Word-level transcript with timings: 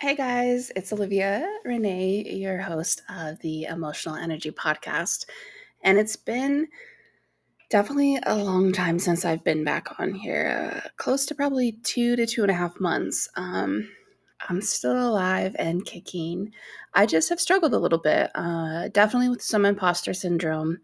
Hey 0.00 0.14
guys, 0.14 0.70
it's 0.76 0.92
Olivia 0.92 1.44
Renee, 1.64 2.22
your 2.32 2.58
host 2.58 3.02
of 3.08 3.40
the 3.40 3.64
Emotional 3.64 4.14
Energy 4.14 4.52
Podcast. 4.52 5.26
And 5.82 5.98
it's 5.98 6.14
been 6.14 6.68
definitely 7.68 8.20
a 8.24 8.36
long 8.36 8.70
time 8.70 9.00
since 9.00 9.24
I've 9.24 9.42
been 9.42 9.64
back 9.64 9.98
on 9.98 10.14
here, 10.14 10.84
uh, 10.84 10.88
close 10.98 11.26
to 11.26 11.34
probably 11.34 11.72
two 11.82 12.14
to 12.14 12.26
two 12.26 12.42
and 12.42 12.50
a 12.52 12.54
half 12.54 12.78
months. 12.78 13.28
Um, 13.34 13.90
I'm 14.48 14.62
still 14.62 14.96
alive 14.96 15.56
and 15.58 15.84
kicking. 15.84 16.52
I 16.94 17.04
just 17.04 17.28
have 17.30 17.40
struggled 17.40 17.74
a 17.74 17.80
little 17.80 17.98
bit, 17.98 18.30
uh, 18.36 18.90
definitely 18.90 19.30
with 19.30 19.42
some 19.42 19.66
imposter 19.66 20.14
syndrome, 20.14 20.78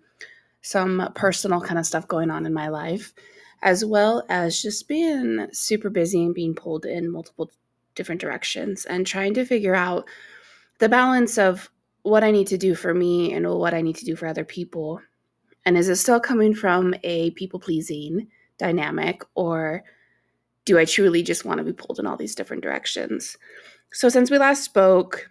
some 0.61 1.13
personal 1.15 1.61
kind 1.61 1.79
of 1.79 1.87
stuff 1.87 2.09
going 2.09 2.33
on 2.33 2.47
in 2.47 2.53
my 2.53 2.67
life, 2.67 3.15
as 3.63 3.85
well 3.85 4.25
as 4.29 4.61
just 4.61 4.89
being 4.89 5.47
super 5.53 5.89
busy 5.89 6.25
and 6.25 6.35
being 6.35 6.57
pulled 6.57 6.85
in 6.85 7.13
multiple 7.13 7.53
different 7.95 8.21
directions 8.21 8.85
and 8.85 9.07
trying 9.07 9.35
to 9.35 9.45
figure 9.45 9.75
out 9.75 10.09
the 10.79 10.89
balance 10.89 11.39
of 11.39 11.71
what 12.03 12.25
I 12.25 12.31
need 12.31 12.49
to 12.49 12.59
do 12.59 12.75
for 12.75 12.93
me 12.93 13.33
and 13.33 13.49
what 13.49 13.75
I 13.75 13.81
need 13.81 13.97
to 13.97 14.05
do 14.05 14.17
for 14.17 14.27
other 14.27 14.45
people. 14.45 15.01
And 15.65 15.79
is 15.79 15.89
it 15.89 15.97
still 15.97 16.21
coming 16.21 16.55
from 16.55 16.95
a 17.03 17.31
people 17.33 17.59
pleasing 17.59 18.29
dynamic 18.59 19.23
or 19.35 19.83
do 20.65 20.79
I 20.79 20.85
truly 20.85 21.23
just 21.23 21.45
want 21.45 21.59
to 21.59 21.65
be 21.65 21.73
pulled 21.73 21.99
in 21.99 22.07
all 22.07 22.17
these 22.17 22.35
different 22.35 22.63
directions? 22.63 23.37
So, 23.93 24.09
since 24.09 24.31
we 24.31 24.39
last 24.39 24.65
spoke, 24.65 25.31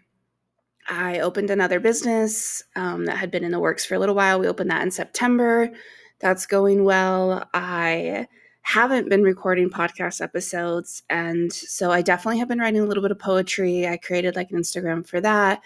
I 0.88 1.20
opened 1.20 1.49
another 1.49 1.80
business 1.80 2.63
um, 2.76 3.05
that 3.05 3.18
had 3.18 3.32
been 3.32 3.43
in 3.43 3.52
the 3.52 3.59
works 3.59 3.85
for 3.85 3.95
a 3.95 3.99
little 3.99 4.16
while. 4.16 4.40
We 4.40 4.48
opened 4.48 4.70
that 4.70 4.84
in 4.84 4.91
September. 4.91 5.71
That's 6.20 6.45
going 6.45 6.84
well. 6.84 7.49
I 7.54 8.27
haven't 8.63 9.09
been 9.09 9.23
recording 9.23 9.70
podcast 9.70 10.22
episodes. 10.22 11.04
And 11.09 11.52
so 11.52 11.91
I 11.91 12.02
definitely 12.02 12.40
have 12.40 12.48
been 12.48 12.59
writing 12.59 12.81
a 12.81 12.85
little 12.85 13.04
bit 13.04 13.12
of 13.12 13.20
poetry. 13.20 13.88
I 13.88 13.98
created 13.98 14.35
like 14.35 14.52
an 14.52 14.58
Instagram 14.58 15.05
for 15.05 15.21
that. 15.21 15.62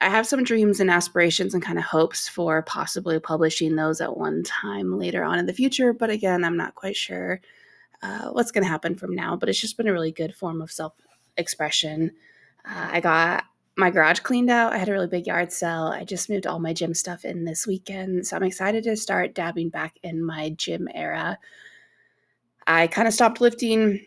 I 0.00 0.08
have 0.08 0.26
some 0.26 0.44
dreams 0.44 0.78
and 0.78 0.90
aspirations 0.90 1.54
and 1.54 1.62
kind 1.62 1.78
of 1.78 1.84
hopes 1.84 2.28
for 2.28 2.62
possibly 2.62 3.18
publishing 3.18 3.74
those 3.74 4.00
at 4.00 4.16
one 4.16 4.44
time 4.44 4.96
later 4.98 5.24
on 5.24 5.38
in 5.38 5.46
the 5.46 5.52
future. 5.52 5.92
But 5.92 6.10
again, 6.10 6.44
I'm 6.44 6.56
not 6.56 6.76
quite 6.76 6.96
sure 6.96 7.40
uh, 8.02 8.28
what's 8.28 8.52
going 8.52 8.64
to 8.64 8.70
happen 8.70 8.94
from 8.94 9.14
now. 9.14 9.36
But 9.36 9.48
it's 9.48 9.60
just 9.60 9.76
been 9.76 9.88
a 9.88 9.92
really 9.92 10.12
good 10.12 10.34
form 10.34 10.62
of 10.62 10.70
self 10.70 10.92
expression. 11.36 12.12
Uh, 12.64 12.90
I 12.92 13.00
got 13.00 13.44
my 13.76 13.90
garage 13.90 14.20
cleaned 14.20 14.50
out. 14.50 14.72
I 14.72 14.78
had 14.78 14.88
a 14.88 14.92
really 14.92 15.08
big 15.08 15.26
yard 15.26 15.52
sale. 15.52 15.88
I 15.92 16.04
just 16.04 16.30
moved 16.30 16.46
all 16.46 16.60
my 16.60 16.72
gym 16.72 16.94
stuff 16.94 17.24
in 17.24 17.44
this 17.44 17.66
weekend. 17.66 18.26
So 18.26 18.36
I'm 18.36 18.44
excited 18.44 18.84
to 18.84 18.96
start 18.96 19.34
dabbing 19.34 19.68
back 19.70 19.98
in 20.02 20.24
my 20.24 20.50
gym 20.50 20.88
era. 20.94 21.38
I 22.66 22.86
kind 22.86 23.06
of 23.06 23.14
stopped 23.14 23.40
lifting 23.40 24.04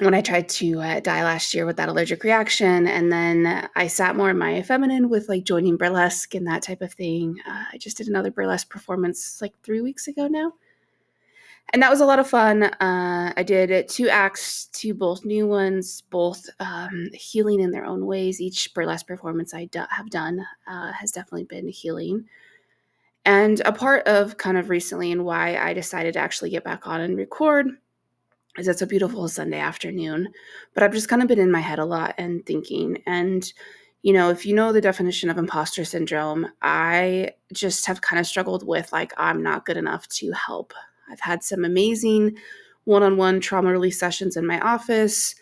when 0.00 0.14
I 0.14 0.22
tried 0.22 0.48
to 0.48 0.80
uh, 0.80 1.00
die 1.00 1.22
last 1.22 1.52
year 1.54 1.66
with 1.66 1.76
that 1.76 1.88
allergic 1.88 2.24
reaction. 2.24 2.86
And 2.86 3.12
then 3.12 3.68
I 3.76 3.86
sat 3.86 4.16
more 4.16 4.30
in 4.30 4.38
my 4.38 4.62
feminine 4.62 5.10
with 5.10 5.28
like 5.28 5.44
joining 5.44 5.76
burlesque 5.76 6.34
and 6.34 6.46
that 6.46 6.62
type 6.62 6.80
of 6.80 6.92
thing. 6.92 7.38
Uh, 7.46 7.64
I 7.72 7.78
just 7.78 7.98
did 7.98 8.08
another 8.08 8.30
burlesque 8.30 8.70
performance 8.70 9.42
like 9.42 9.52
three 9.62 9.82
weeks 9.82 10.08
ago 10.08 10.26
now. 10.26 10.54
And 11.72 11.82
that 11.82 11.90
was 11.90 12.00
a 12.00 12.06
lot 12.06 12.18
of 12.18 12.28
fun. 12.28 12.64
Uh, 12.64 13.32
I 13.36 13.42
did 13.42 13.88
two 13.88 14.08
acts, 14.08 14.66
two 14.72 14.92
both 14.92 15.24
new 15.24 15.46
ones, 15.46 16.00
both 16.10 16.48
um, 16.58 17.10
healing 17.12 17.60
in 17.60 17.70
their 17.70 17.84
own 17.84 18.06
ways. 18.06 18.40
Each 18.40 18.72
burlesque 18.74 19.06
performance 19.06 19.54
I 19.54 19.66
do- 19.66 19.84
have 19.90 20.10
done 20.10 20.44
uh, 20.66 20.92
has 20.92 21.12
definitely 21.12 21.44
been 21.44 21.68
healing. 21.68 22.24
And 23.24 23.60
a 23.60 23.72
part 23.72 24.08
of 24.08 24.38
kind 24.38 24.56
of 24.56 24.70
recently 24.70 25.12
and 25.12 25.24
why 25.24 25.56
I 25.58 25.74
decided 25.74 26.14
to 26.14 26.20
actually 26.20 26.50
get 26.50 26.64
back 26.64 26.86
on 26.88 27.02
and 27.02 27.16
record 27.16 27.68
is 28.58 28.68
it's 28.68 28.82
a 28.82 28.86
beautiful 28.86 29.28
Sunday 29.28 29.58
afternoon, 29.58 30.28
but 30.74 30.82
I've 30.82 30.92
just 30.92 31.08
kind 31.08 31.22
of 31.22 31.28
been 31.28 31.38
in 31.38 31.52
my 31.52 31.60
head 31.60 31.78
a 31.78 31.84
lot 31.84 32.14
and 32.18 32.44
thinking. 32.44 33.02
And, 33.06 33.50
you 34.02 34.12
know, 34.12 34.30
if 34.30 34.44
you 34.44 34.54
know 34.54 34.72
the 34.72 34.80
definition 34.80 35.30
of 35.30 35.38
imposter 35.38 35.84
syndrome, 35.84 36.48
I 36.62 37.32
just 37.52 37.86
have 37.86 38.00
kind 38.00 38.18
of 38.18 38.26
struggled 38.26 38.66
with 38.66 38.92
like, 38.92 39.12
I'm 39.16 39.42
not 39.42 39.66
good 39.66 39.76
enough 39.76 40.08
to 40.08 40.32
help. 40.32 40.74
I've 41.10 41.20
had 41.20 41.42
some 41.42 41.64
amazing 41.64 42.36
one 42.84 43.02
on 43.02 43.16
one 43.16 43.40
trauma 43.40 43.70
release 43.70 43.98
sessions 43.98 44.36
in 44.36 44.46
my 44.46 44.58
office 44.60 45.34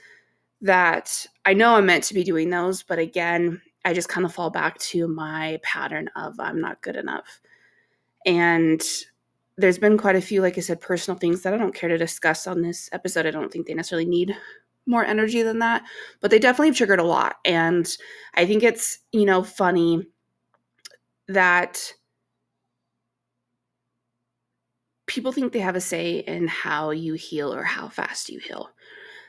that 0.60 1.26
I 1.44 1.54
know 1.54 1.74
I'm 1.74 1.86
meant 1.86 2.04
to 2.04 2.14
be 2.14 2.24
doing 2.24 2.50
those, 2.50 2.82
but 2.82 2.98
again, 2.98 3.60
I 3.84 3.94
just 3.94 4.08
kind 4.08 4.26
of 4.26 4.34
fall 4.34 4.50
back 4.50 4.76
to 4.78 5.06
my 5.08 5.60
pattern 5.62 6.10
of 6.16 6.38
I'm 6.40 6.60
not 6.60 6.82
good 6.82 6.96
enough. 6.96 7.40
And 8.26 8.82
there's 9.58 9.78
been 9.78 9.98
quite 9.98 10.16
a 10.16 10.20
few, 10.20 10.40
like 10.40 10.56
I 10.56 10.60
said, 10.60 10.80
personal 10.80 11.18
things 11.18 11.42
that 11.42 11.52
I 11.52 11.58
don't 11.58 11.74
care 11.74 11.88
to 11.88 11.98
discuss 11.98 12.46
on 12.46 12.62
this 12.62 12.88
episode. 12.92 13.26
I 13.26 13.32
don't 13.32 13.52
think 13.52 13.66
they 13.66 13.74
necessarily 13.74 14.08
need 14.08 14.36
more 14.86 15.04
energy 15.04 15.42
than 15.42 15.58
that, 15.58 15.82
but 16.20 16.30
they 16.30 16.38
definitely 16.38 16.68
have 16.68 16.76
triggered 16.76 17.00
a 17.00 17.04
lot. 17.04 17.36
And 17.44 17.86
I 18.34 18.46
think 18.46 18.62
it's, 18.62 19.00
you 19.12 19.26
know, 19.26 19.42
funny 19.42 20.06
that 21.26 21.92
people 25.06 25.32
think 25.32 25.52
they 25.52 25.58
have 25.58 25.76
a 25.76 25.80
say 25.80 26.20
in 26.20 26.46
how 26.46 26.90
you 26.90 27.14
heal 27.14 27.52
or 27.52 27.64
how 27.64 27.88
fast 27.88 28.28
you 28.30 28.38
heal. 28.38 28.70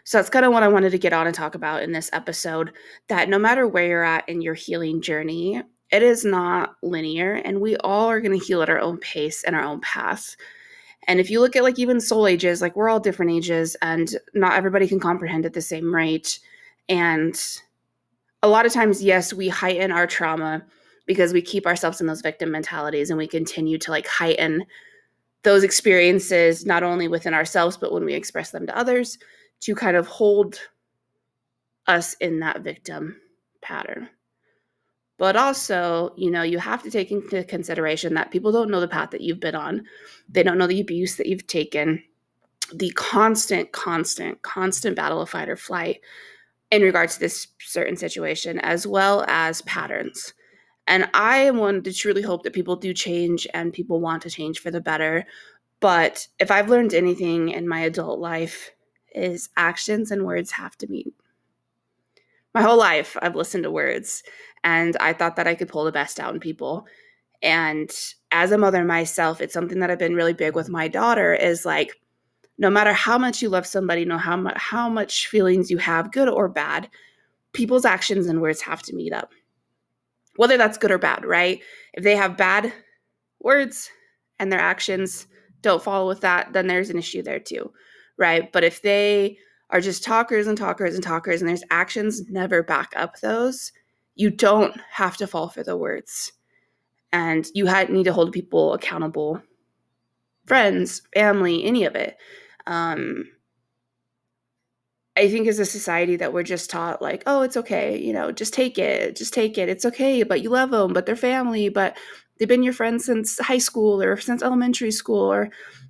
So 0.04 0.18
that's 0.18 0.30
kind 0.30 0.46
of 0.46 0.54
what 0.54 0.64
I 0.64 0.68
wanted 0.68 0.92
to 0.92 0.98
get 1.00 1.14
on 1.14 1.26
and 1.26 1.36
talk 1.36 1.56
about 1.56 1.82
in 1.82 1.92
this 1.92 2.10
episode 2.14 2.72
that 3.08 3.30
no 3.30 3.40
matter 3.40 3.68
where 3.68 3.88
you're 3.88 4.04
at 4.04 4.30
in 4.30 4.42
your 4.42 4.54
healing 4.54 5.02
journey, 5.02 5.62
it 5.92 6.04
is 6.04 6.24
not 6.24 6.76
linear 6.84 7.34
and 7.34 7.62
we 7.62 7.76
all 7.78 8.08
are 8.08 8.22
going 8.22 8.38
to 8.38 8.46
heal 8.46 8.62
at 8.62 8.70
our 8.70 8.80
own 8.80 8.98
pace 9.00 9.44
and 9.44 9.56
our 9.56 9.64
own 9.64 9.82
path. 9.82 10.36
And 11.08 11.20
if 11.20 11.30
you 11.30 11.40
look 11.40 11.56
at 11.56 11.64
like 11.64 11.80
even 11.80 12.00
soul 12.00 12.28
ages 12.28 12.62
like 12.62 12.76
we're 12.76 12.90
all 12.90 13.00
different 13.00 13.32
ages 13.32 13.76
and 13.82 14.16
not 14.34 14.54
everybody 14.54 14.88
can 14.88 15.00
comprehend 15.00 15.46
at 15.46 15.54
the 15.54 15.62
same 15.62 15.94
rate. 15.94 16.40
And 16.88 17.40
a 18.44 18.48
lot 18.48 18.66
of 18.66 18.74
times 18.74 19.04
yes 19.04 19.34
we 19.34 19.50
heighten 19.50 19.92
our 19.92 20.08
trauma 20.08 20.64
because 21.06 21.34
we 21.34 21.42
keep 21.42 21.66
ourselves 21.66 22.00
in 22.00 22.08
those 22.08 22.22
victim 22.22 22.52
mentalities 22.52 23.10
and 23.10 23.18
we 23.18 23.28
continue 23.28 23.78
to 23.80 23.92
like 23.92 24.08
heighten 24.08 24.64
those 25.44 25.64
experiences 25.64 26.66
not 26.66 26.84
only 26.84 27.08
within 27.08 27.34
ourselves 27.34 27.78
but 27.78 27.92
when 27.92 28.06
we 28.06 28.14
express 28.14 28.52
them 28.52 28.68
to 28.68 28.78
others 28.78 29.18
to 29.62 29.74
kind 29.76 29.98
of 29.98 30.08
hold 30.08 30.60
us 31.88 32.14
in 32.16 32.40
that 32.40 32.62
victim 32.62 33.20
pattern 33.62 34.08
but 35.20 35.36
also, 35.36 36.14
you 36.18 36.32
know, 36.32 36.42
you 36.42 36.58
have 36.58 36.82
to 36.82 36.90
take 36.90 37.12
into 37.12 37.44
consideration 37.44 38.16
that 38.16 38.32
people 38.32 38.52
don't 38.52 38.72
know 38.72 38.80
the 38.80 38.88
path 38.88 39.12
that 39.12 39.22
you've 39.22 39.42
been 39.42 39.54
on. 39.54 39.84
They 40.30 40.42
don't 40.42 40.58
know 40.58 40.66
the 40.66 40.80
abuse 40.80 41.18
that 41.18 41.28
you've 41.28 41.46
taken, 41.46 42.02
the 42.74 42.90
constant, 42.92 43.74
constant, 43.74 44.42
constant 44.42 44.96
battle 44.96 45.22
of 45.22 45.30
fight 45.30 45.50
or 45.50 45.58
flight 45.58 46.00
in 46.72 46.82
regards 46.82 47.16
to 47.16 47.20
this 47.20 47.48
certain 47.60 47.98
situation, 47.98 48.60
as 48.60 48.88
well 48.88 49.26
as 49.28 49.62
patterns. 49.64 50.34
And 50.88 51.10
I 51.14 51.52
one 51.52 51.84
to 51.84 51.94
truly 51.94 52.22
hope 52.22 52.44
that 52.44 52.54
people 52.54 52.78
do 52.78 52.94
change 52.94 53.46
and 53.54 53.74
people 53.74 54.00
want 54.00 54.24
to 54.24 54.30
change 54.30 54.60
for 54.60 54.72
the 54.72 54.82
better. 54.82 55.26
But 55.82 56.28
if 56.40 56.50
I've 56.50 56.70
learned 56.70 56.94
anything 56.94 57.50
in 57.50 57.68
my 57.68 57.82
adult 57.82 58.20
life, 58.20 58.72
is 59.14 59.50
actions 59.58 60.12
and 60.12 60.26
words 60.26 60.52
have 60.52 60.78
to 60.78 60.88
meet. 60.88 61.14
My 62.54 62.62
whole 62.62 62.78
life, 62.78 63.16
I've 63.22 63.36
listened 63.36 63.64
to 63.64 63.72
words 63.72 64.24
and 64.64 64.98
I 64.98 65.14
thought 65.14 65.36
that 65.36 65.48
I 65.48 65.56
could 65.56 65.70
pull 65.70 65.86
the 65.86 65.92
best 65.92 66.20
out 66.20 66.34
in 66.34 66.40
people. 66.40 66.86
And 67.42 67.90
as 68.32 68.52
a 68.52 68.58
mother 68.58 68.84
myself, 68.84 69.40
it's 69.40 69.54
something 69.54 69.80
that 69.80 69.90
I've 69.92 70.00
been 70.00 70.16
really 70.16 70.34
big 70.34 70.56
with 70.56 70.70
my 70.70 70.88
daughter 70.88 71.34
is 71.34 71.66
like 71.66 71.96
no 72.58 72.70
matter 72.70 72.92
how 72.92 73.18
much 73.18 73.42
you 73.42 73.50
love 73.50 73.66
somebody, 73.66 74.04
no 74.04 74.18
how 74.18 74.36
much 74.36 74.58
how 74.58 74.90
much 74.90 75.28
feelings 75.28 75.72
you 75.72 75.78
have, 75.78 76.12
good 76.12 76.28
or 76.28 76.50
bad, 76.50 76.90
people's 77.54 77.86
actions 77.86 78.28
and 78.28 78.42
words 78.42 78.62
have 78.62 78.82
to 78.84 78.96
meet 78.96 79.14
up. 79.14 79.32
Whether 80.36 80.58
that's 80.58 80.78
good 80.78 80.92
or 80.92 80.98
bad, 80.98 81.26
right? 81.26 81.62
If 81.94 82.04
they 82.04 82.16
have 82.16 82.38
bad 82.38 82.74
words 83.40 83.90
and 84.40 84.52
their 84.52 84.60
actions 84.60 85.28
don't 85.62 85.84
follow 85.84 86.08
with 86.08 86.22
that, 86.22 86.52
then 86.54 86.68
there's 86.68 86.90
an 86.90 86.98
issue 86.98 87.22
there 87.22 87.40
too, 87.40 87.72
right? 88.18 88.52
But 88.52 88.64
if 88.64 88.82
they 88.82 89.38
are 89.70 89.82
just 89.82 90.04
talkers 90.04 90.48
and 90.48 90.58
talkers 90.58 90.96
and 90.96 91.04
talkers 91.04 91.42
and 91.42 91.50
there's 91.50 91.64
actions 91.70 92.24
never 92.30 92.64
back 92.64 92.92
up 92.96 93.20
those, 93.20 93.72
you 94.16 94.30
don't 94.30 94.80
have 94.92 95.18
to 95.18 95.28
fall 95.28 95.50
for 95.50 95.64
the 95.64 95.78
words. 95.78 96.32
And 97.12 97.48
you 97.54 97.66
need 97.90 98.04
to 98.04 98.14
hold 98.14 98.32
people 98.32 98.74
accountable 98.74 99.42
friends, 100.46 101.04
family, 101.14 101.64
any 101.64 101.86
of 101.86 101.96
it. 101.96 102.18
Um, 102.66 103.26
I 105.16 105.30
think 105.30 105.48
as 105.48 105.60
a 105.60 105.66
society 105.66 106.16
that 106.16 106.34
we're 106.34 106.44
just 106.44 106.70
taught 106.70 107.02
like, 107.02 107.24
oh, 107.28 107.42
it's 107.42 107.58
okay, 107.58 107.98
you 107.98 108.14
know, 108.14 108.32
just 108.32 108.54
take 108.54 108.78
it, 108.78 109.16
just 109.16 109.34
take 109.34 109.58
it. 109.58 109.70
It's 109.70 109.86
okay, 109.86 110.24
but 110.24 110.42
you 110.42 110.50
love 110.50 110.72
them, 110.72 110.94
but 110.94 111.06
they're 111.06 111.16
family, 111.16 111.70
but 111.70 111.98
they've 112.38 112.48
been 112.48 112.64
your 112.64 112.74
friends 112.74 113.06
since 113.06 113.38
high 113.40 113.58
school 113.58 114.02
or 114.02 114.18
since 114.18 114.42
elementary 114.42 114.92
school, 114.92 115.32
or 115.32 115.50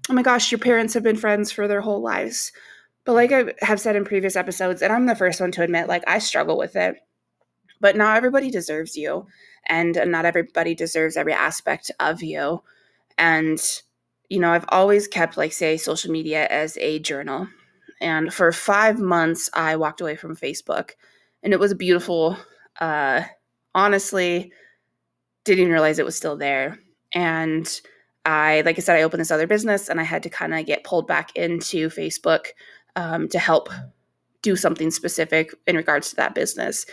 oh 0.09 0.13
my 0.13 0.23
gosh, 0.23 0.51
your 0.51 0.59
parents 0.59 0.93
have 0.93 1.03
been 1.03 1.15
friends 1.15 1.51
for 1.51 1.67
their 1.67 1.81
whole 1.81 2.01
lives. 2.01 2.51
But 3.09 3.15
like 3.15 3.31
I 3.31 3.65
have 3.65 3.79
said 3.79 3.95
in 3.95 4.05
previous 4.05 4.35
episodes, 4.35 4.83
and 4.83 4.93
I'm 4.93 5.07
the 5.07 5.15
first 5.15 5.41
one 5.41 5.51
to 5.53 5.63
admit, 5.63 5.87
like 5.87 6.03
I 6.05 6.19
struggle 6.19 6.59
with 6.59 6.75
it 6.75 6.97
but 7.81 7.95
not 7.95 8.17
everybody 8.17 8.51
deserves 8.51 8.97
you 8.97 9.25
and 9.67 9.97
not 10.05 10.25
everybody 10.25 10.75
deserves 10.75 11.15
every 11.15 11.31
aspect 11.31 11.89
of 12.01 12.21
you 12.21 12.61
and 13.17 13.81
you 14.27 14.37
know 14.37 14.51
i've 14.51 14.65
always 14.67 15.07
kept 15.07 15.37
like 15.37 15.53
say 15.53 15.77
social 15.77 16.11
media 16.11 16.45
as 16.47 16.77
a 16.79 16.99
journal 16.99 17.47
and 18.01 18.33
for 18.33 18.51
five 18.51 18.99
months 18.99 19.49
i 19.53 19.77
walked 19.77 20.01
away 20.01 20.17
from 20.17 20.35
facebook 20.35 20.91
and 21.43 21.53
it 21.53 21.59
was 21.59 21.73
beautiful. 21.73 22.37
Uh, 22.79 23.21
honestly, 23.73 24.51
didn't 25.45 25.61
even 25.61 25.71
realize 25.71 25.99
it 25.99 26.05
was 26.05 26.15
still 26.15 26.37
there. 26.37 26.79
And 27.13 27.81
I, 28.25 28.61
like 28.65 28.77
I 28.77 28.81
said, 28.81 28.97
I 28.97 29.03
opened 29.03 29.21
this 29.21 29.31
other 29.31 29.47
business 29.47 29.89
and 29.89 29.99
I 29.99 30.03
had 30.03 30.23
to 30.23 30.29
kind 30.29 30.53
of 30.53 30.65
get 30.65 30.83
pulled 30.83 31.07
back 31.07 31.35
into 31.35 31.89
Facebook 31.89 32.47
um, 32.95 33.27
to 33.29 33.39
help 33.39 33.69
do 34.41 34.55
something 34.55 34.91
specific 34.91 35.53
in 35.67 35.75
regards 35.75 36.09
to 36.09 36.15
that 36.17 36.35
business. 36.35 36.85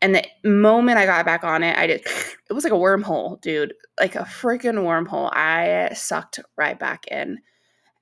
And 0.00 0.16
the 0.16 0.24
moment 0.44 0.98
I 0.98 1.06
got 1.06 1.24
back 1.24 1.44
on 1.44 1.62
it, 1.62 1.76
I 1.78 1.86
did, 1.86 2.04
it 2.50 2.52
was 2.52 2.64
like 2.64 2.72
a 2.72 2.76
wormhole, 2.76 3.40
dude, 3.40 3.74
like 3.98 4.16
a 4.16 4.20
freaking 4.24 4.82
wormhole. 4.84 5.30
I 5.32 5.92
sucked 5.94 6.40
right 6.56 6.78
back 6.78 7.06
in. 7.08 7.38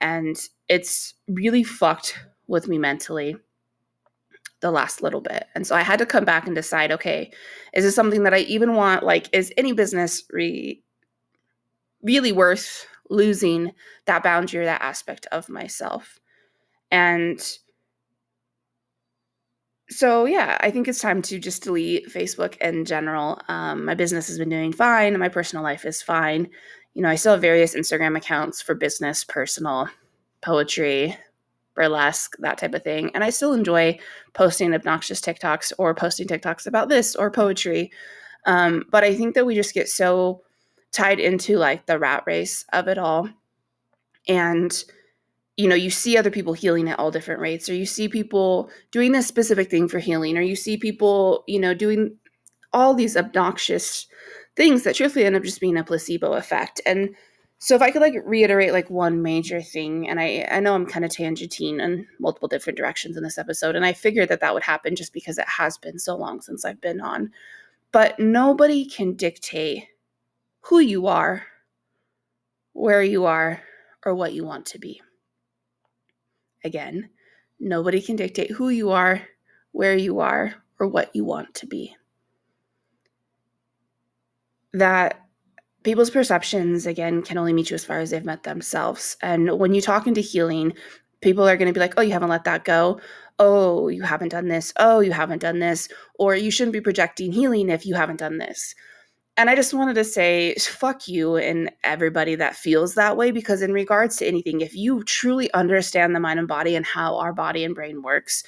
And 0.01 0.37
it's 0.69 1.15
really 1.29 1.63
fucked 1.63 2.19
with 2.47 2.67
me 2.69 2.79
mentally 2.79 3.37
the 4.61 4.71
last 4.71 5.03
little 5.03 5.21
bit. 5.21 5.47
And 5.55 5.67
so 5.67 5.75
I 5.75 5.83
had 5.83 5.99
to 5.99 6.07
come 6.07 6.25
back 6.25 6.47
and 6.47 6.55
decide 6.55 6.93
okay, 6.93 7.31
is 7.73 7.85
this 7.85 7.95
something 7.95 8.25
that 8.25 8.35
I 8.35 8.41
even 8.41 8.75
want? 8.75 9.03
Like, 9.03 9.29
is 9.33 9.53
any 9.57 9.73
business 9.73 10.25
re- 10.31 10.83
really 12.03 12.33
worth 12.33 12.87
losing 13.09 13.73
that 14.07 14.23
boundary 14.23 14.61
or 14.61 14.65
that 14.65 14.83
aspect 14.83 15.27
of 15.33 15.49
myself? 15.49 16.20
And 16.91 17.41
so, 19.89 20.25
yeah, 20.25 20.57
I 20.61 20.71
think 20.71 20.87
it's 20.87 21.01
time 21.01 21.21
to 21.23 21.39
just 21.39 21.65
delete 21.65 22.09
Facebook 22.09 22.57
in 22.59 22.85
general. 22.85 23.41
Um, 23.49 23.85
my 23.85 23.95
business 23.95 24.29
has 24.29 24.39
been 24.39 24.49
doing 24.49 24.73
fine, 24.73 25.19
my 25.19 25.29
personal 25.29 25.65
life 25.65 25.85
is 25.85 26.01
fine. 26.01 26.49
You 26.95 27.03
know, 27.03 27.09
I 27.09 27.17
still 27.17 27.33
have 27.33 27.41
various 27.41 27.75
Instagram 27.75 28.17
accounts 28.17 28.63
for 28.63 28.75
business, 28.75 29.25
personal, 29.25 29.89
poetry, 30.43 31.17
burlesque, 31.75 32.37
that 32.39 32.59
type 32.59 32.75
of 32.75 32.83
thing. 32.83 33.11
And 33.15 33.25
I 33.25 33.31
still 33.31 33.53
enjoy 33.53 33.99
posting 34.33 34.75
obnoxious 34.75 35.21
TikToks 35.21 35.73
or 35.79 35.95
posting 35.95 36.27
TikToks 36.27 36.67
about 36.67 36.89
this 36.89 37.17
or 37.17 37.31
poetry. 37.31 37.91
Um, 38.47 38.85
but 38.91 39.05
I 39.05 39.15
think 39.15 39.35
that 39.35 39.47
we 39.47 39.55
just 39.55 39.75
get 39.75 39.89
so 39.89 40.43
tied 40.93 41.21
into 41.21 41.57
like 41.59 41.87
the 41.87 41.99
rat 41.99 42.25
race 42.27 42.65
of 42.73 42.89
it 42.89 42.99
all. 42.99 43.29
And, 44.29 44.85
you 45.61 45.69
know, 45.69 45.75
you 45.75 45.91
see 45.91 46.17
other 46.17 46.31
people 46.31 46.55
healing 46.55 46.89
at 46.89 46.99
all 46.99 47.11
different 47.11 47.39
rates, 47.39 47.69
or 47.69 47.75
you 47.75 47.85
see 47.85 48.09
people 48.09 48.71
doing 48.91 49.13
this 49.13 49.27
specific 49.27 49.69
thing 49.69 49.89
for 49.89 49.99
healing, 49.99 50.39
or 50.39 50.41
you 50.41 50.57
see 50.57 50.79
people, 50.79 51.45
you 51.47 51.61
know, 51.61 51.75
doing 51.75 52.17
all 52.73 52.95
these 52.95 53.15
obnoxious 53.15 54.07
things 54.57 54.85
that 54.85 54.95
truthfully 54.95 55.27
end 55.27 55.37
up 55.37 55.43
just 55.43 55.61
being 55.61 55.77
a 55.77 55.85
placebo 55.85 56.33
effect. 56.33 56.81
And 56.87 57.15
so 57.59 57.75
if 57.75 57.83
I 57.83 57.91
could 57.91 58.01
like 58.01 58.15
reiterate 58.25 58.73
like 58.73 58.89
one 58.89 59.21
major 59.21 59.61
thing, 59.61 60.09
and 60.09 60.19
I 60.19 60.49
I 60.51 60.61
know 60.61 60.75
I'm 60.75 60.87
kind 60.87 61.05
of 61.05 61.11
tangenting 61.11 61.79
in 61.79 62.07
multiple 62.19 62.49
different 62.49 62.79
directions 62.79 63.19
in 63.19 63.23
this 63.23 63.37
episode, 63.37 63.77
and 63.77 63.85
I 63.85 63.93
figured 63.93 64.31
that 64.31 64.41
that 64.41 64.55
would 64.55 64.63
happen 64.63 64.97
just 64.97 65.13
because 65.13 65.37
it 65.37 65.49
has 65.49 65.77
been 65.77 65.99
so 65.99 66.17
long 66.17 66.41
since 66.41 66.65
I've 66.65 66.81
been 66.81 67.03
on. 67.03 67.33
But 67.93 68.19
nobody 68.19 68.87
can 68.87 69.13
dictate 69.13 69.89
who 70.63 70.79
you 70.79 71.07
are, 71.07 71.45
where 72.73 73.03
you 73.03 73.27
are, 73.27 73.63
or 74.07 74.15
what 74.15 74.33
you 74.33 74.47
want 74.47 74.65
to 74.67 74.79
be. 74.79 75.03
Again, 76.65 77.11
nobody 77.59 78.01
can 78.01 78.17
dictate 78.17 78.51
who 78.51 78.69
you 78.69 78.91
are, 78.91 79.23
where 79.73 79.97
you 79.97 80.21
are, 80.21 80.55
or 80.79 80.89
what 80.89 81.15
you 81.15 81.25
want 81.25 81.55
to 81.57 81.67
be. 81.67 81.97
That 84.73 85.21
people's 85.83 86.11
perceptions 86.11 86.87
again 86.87 87.23
can 87.23 87.39
only 87.39 87.53
meet 87.53 87.71
you 87.71 87.75
as 87.75 87.85
far 87.85 87.99
as 87.99 88.11
they've 88.11 88.25
met 88.25 88.43
themselves. 88.43 89.17
And 89.23 89.59
when 89.59 89.75
you 89.75 89.81
talk 89.81 90.07
into 90.07 90.21
healing 90.21 90.75
people 91.21 91.47
are 91.47 91.57
going 91.57 91.69
to 91.69 91.75
be 91.75 91.81
like 91.81 91.95
oh 91.97 92.03
you 92.03 92.13
haven't 92.13 92.31
let 92.31 92.45
that 92.45 92.65
go. 92.65 93.01
Oh 93.39 93.89
you 93.89 94.03
haven't 94.03 94.31
done 94.31 94.49
this. 94.49 94.73
Oh 94.79 95.01
you 95.01 95.13
haven't 95.13 95.43
done 95.43 95.59
this. 95.59 95.89
Or 96.19 96.35
you 96.35 96.51
shouldn't 96.51 96.73
be 96.73 96.81
projecting 96.81 97.33
healing 97.33 97.69
if 97.69 97.87
you 97.87 97.95
haven't 97.95 98.21
done 98.21 98.39
this 98.39 98.75
and 99.37 99.51
i 99.51 99.55
just 99.55 99.75
wanted 99.75 99.95
to 99.95 100.05
say 100.05 100.55
fuck 100.57 101.09
you 101.09 101.37
and 101.37 101.71
everybody 101.85 102.35
that 102.35 102.57
feels 102.57 102.95
that 102.95 103.17
way 103.17 103.31
because 103.31 103.63
in 103.63 103.73
regards 103.73 104.17
to 104.17 104.27
anything 104.27 104.61
if 104.61 104.75
you 104.75 105.03
truly 105.05 105.53
understand 105.53 106.15
the 106.15 106.21
mind 106.21 106.39
and 106.39 106.49
body 106.49 106.75
and 106.75 106.87
how 106.87 107.17
our 107.17 107.33
body 107.33 107.65
and 107.65 107.75
brain 107.75 108.03
works 108.03 108.43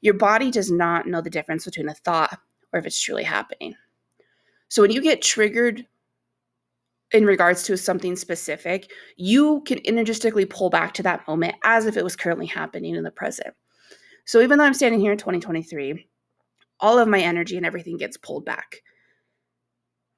your 0.00 0.14
body 0.14 0.50
does 0.50 0.70
not 0.70 1.06
know 1.06 1.20
the 1.20 1.30
difference 1.30 1.64
between 1.64 1.88
a 1.88 1.94
thought 1.94 2.38
or 2.72 2.80
if 2.80 2.86
it's 2.86 3.00
truly 3.00 3.24
happening 3.24 3.74
so 4.68 4.82
when 4.82 4.92
you 4.92 5.02
get 5.02 5.22
triggered 5.22 5.86
in 7.12 7.26
regards 7.26 7.64
to 7.64 7.76
something 7.76 8.16
specific, 8.16 8.90
you 9.16 9.62
can 9.62 9.80
energetically 9.84 10.46
pull 10.46 10.70
back 10.70 10.94
to 10.94 11.02
that 11.02 11.26
moment 11.26 11.54
as 11.64 11.86
if 11.86 11.96
it 11.96 12.04
was 12.04 12.16
currently 12.16 12.46
happening 12.46 12.94
in 12.94 13.02
the 13.02 13.10
present. 13.10 13.54
So 14.26 14.40
even 14.40 14.58
though 14.58 14.64
I'm 14.64 14.74
standing 14.74 15.00
here 15.00 15.12
in 15.12 15.18
2023, 15.18 16.06
all 16.78 16.98
of 16.98 17.08
my 17.08 17.20
energy 17.20 17.56
and 17.56 17.66
everything 17.66 17.96
gets 17.96 18.16
pulled 18.16 18.44
back. 18.44 18.76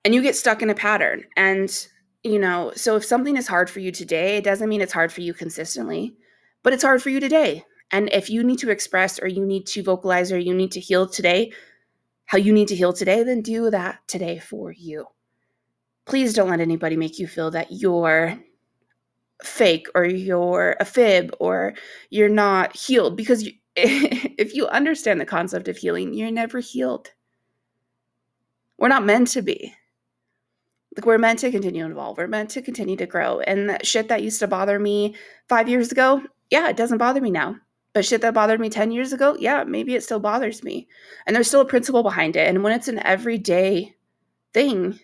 And 0.05 0.15
you 0.15 0.23
get 0.23 0.37
stuck 0.37 0.63
in 0.63 0.71
a 0.71 0.75
pattern. 0.75 1.25
And, 1.37 1.71
you 2.23 2.39
know, 2.39 2.73
so 2.75 2.97
if 2.97 3.05
something 3.05 3.37
is 3.37 3.47
hard 3.47 3.71
for 3.71 3.81
you 3.81 3.93
today, 3.93 4.37
it 4.37 4.45
doesn't 4.45 4.69
mean 4.69 4.81
it's 4.81 4.93
hard 4.93 5.13
for 5.13 5.21
you 5.21 5.33
consistently, 5.33 6.17
but 6.63 6.73
it's 6.73 6.83
hard 6.83 7.03
for 7.03 7.11
you 7.11 7.21
today. 7.21 7.65
And 7.91 8.09
if 8.13 8.31
you 8.31 8.43
need 8.43 8.59
to 8.61 8.71
express 8.71 9.21
or 9.21 9.29
you 9.29 9.45
need 9.45 9.67
to 9.69 9.83
vocalize 9.83 10.33
or 10.33 10.39
you 10.39 10.55
need 10.55 10.73
to 10.73 10.81
heal 10.81 11.07
today, 11.07 11.53
how 12.27 12.39
you 12.39 12.53
need 12.53 12.69
to 12.69 12.77
heal 12.77 12.93
today, 12.93 13.23
then 13.23 13.43
do 13.43 13.71
that 13.71 14.01
today 14.09 14.39
for 14.39 14.73
you 14.73 15.07
please 16.05 16.35
don't 16.35 16.51
let 16.51 16.61
anybody 16.61 16.97
make 16.97 17.19
you 17.19 17.27
feel 17.27 17.51
that 17.51 17.69
you're 17.71 18.39
fake 19.43 19.87
or 19.95 20.05
you're 20.05 20.77
a 20.81 20.85
fib 20.85 21.35
or 21.41 21.75
you're 22.11 22.29
not 22.29 22.77
healed 22.77 23.17
because 23.17 23.43
you, 23.45 23.53
if 23.77 24.55
you 24.55 24.67
understand 24.69 25.21
the 25.21 25.27
concept 25.27 25.69
of 25.69 25.77
healing, 25.77 26.15
you're 26.15 26.31
never 26.31 26.61
healed. 26.61 27.11
We're 28.79 28.89
not 28.89 29.05
meant 29.05 29.29
to 29.29 29.43
be. 29.43 29.75
Like 30.97 31.07
we're 31.07 31.19
meant 31.19 31.39
to 31.41 31.51
continue 31.51 31.85
to 31.85 31.91
evolve. 31.91 32.19
We're 32.19 32.27
meant 32.27 32.51
to 32.51 32.63
continue 32.63 32.97
to 32.97 33.07
grow. 33.07 33.41
And 33.41 33.71
that 33.71 33.87
shit 33.87 34.09
that 34.09 34.23
used 34.23 34.41
to 34.41 34.47
bother 34.47 34.79
me 34.79 35.15
five 35.49 35.69
years 35.69 35.91
ago, 35.91 36.23
yeah, 36.51 36.69
it 36.69 36.77
doesn't 36.77 36.99
bother 36.99 37.21
me 37.21 37.31
now. 37.31 37.57
But 37.95 38.05
shit 38.05 38.21
that 38.23 38.35
bothered 38.35 38.61
me 38.61 38.71
10 38.71 38.91
years 38.91 39.13
ago, 39.13 39.37
yeah, 39.39 39.65
maybe 39.65 39.95
it 39.95 40.03
still 40.03 40.21
bothers 40.21 40.63
me. 40.63 40.89
And 41.27 41.37
there's 41.37 41.49
still 41.49 41.61
a 41.61 41.67
principle 41.67 42.03
behind 42.03 42.37
it. 42.37 42.49
And 42.49 42.63
when 42.63 42.73
it's 42.73 42.89
an 42.89 42.99
everyday 43.01 43.95
thing, 44.55 44.99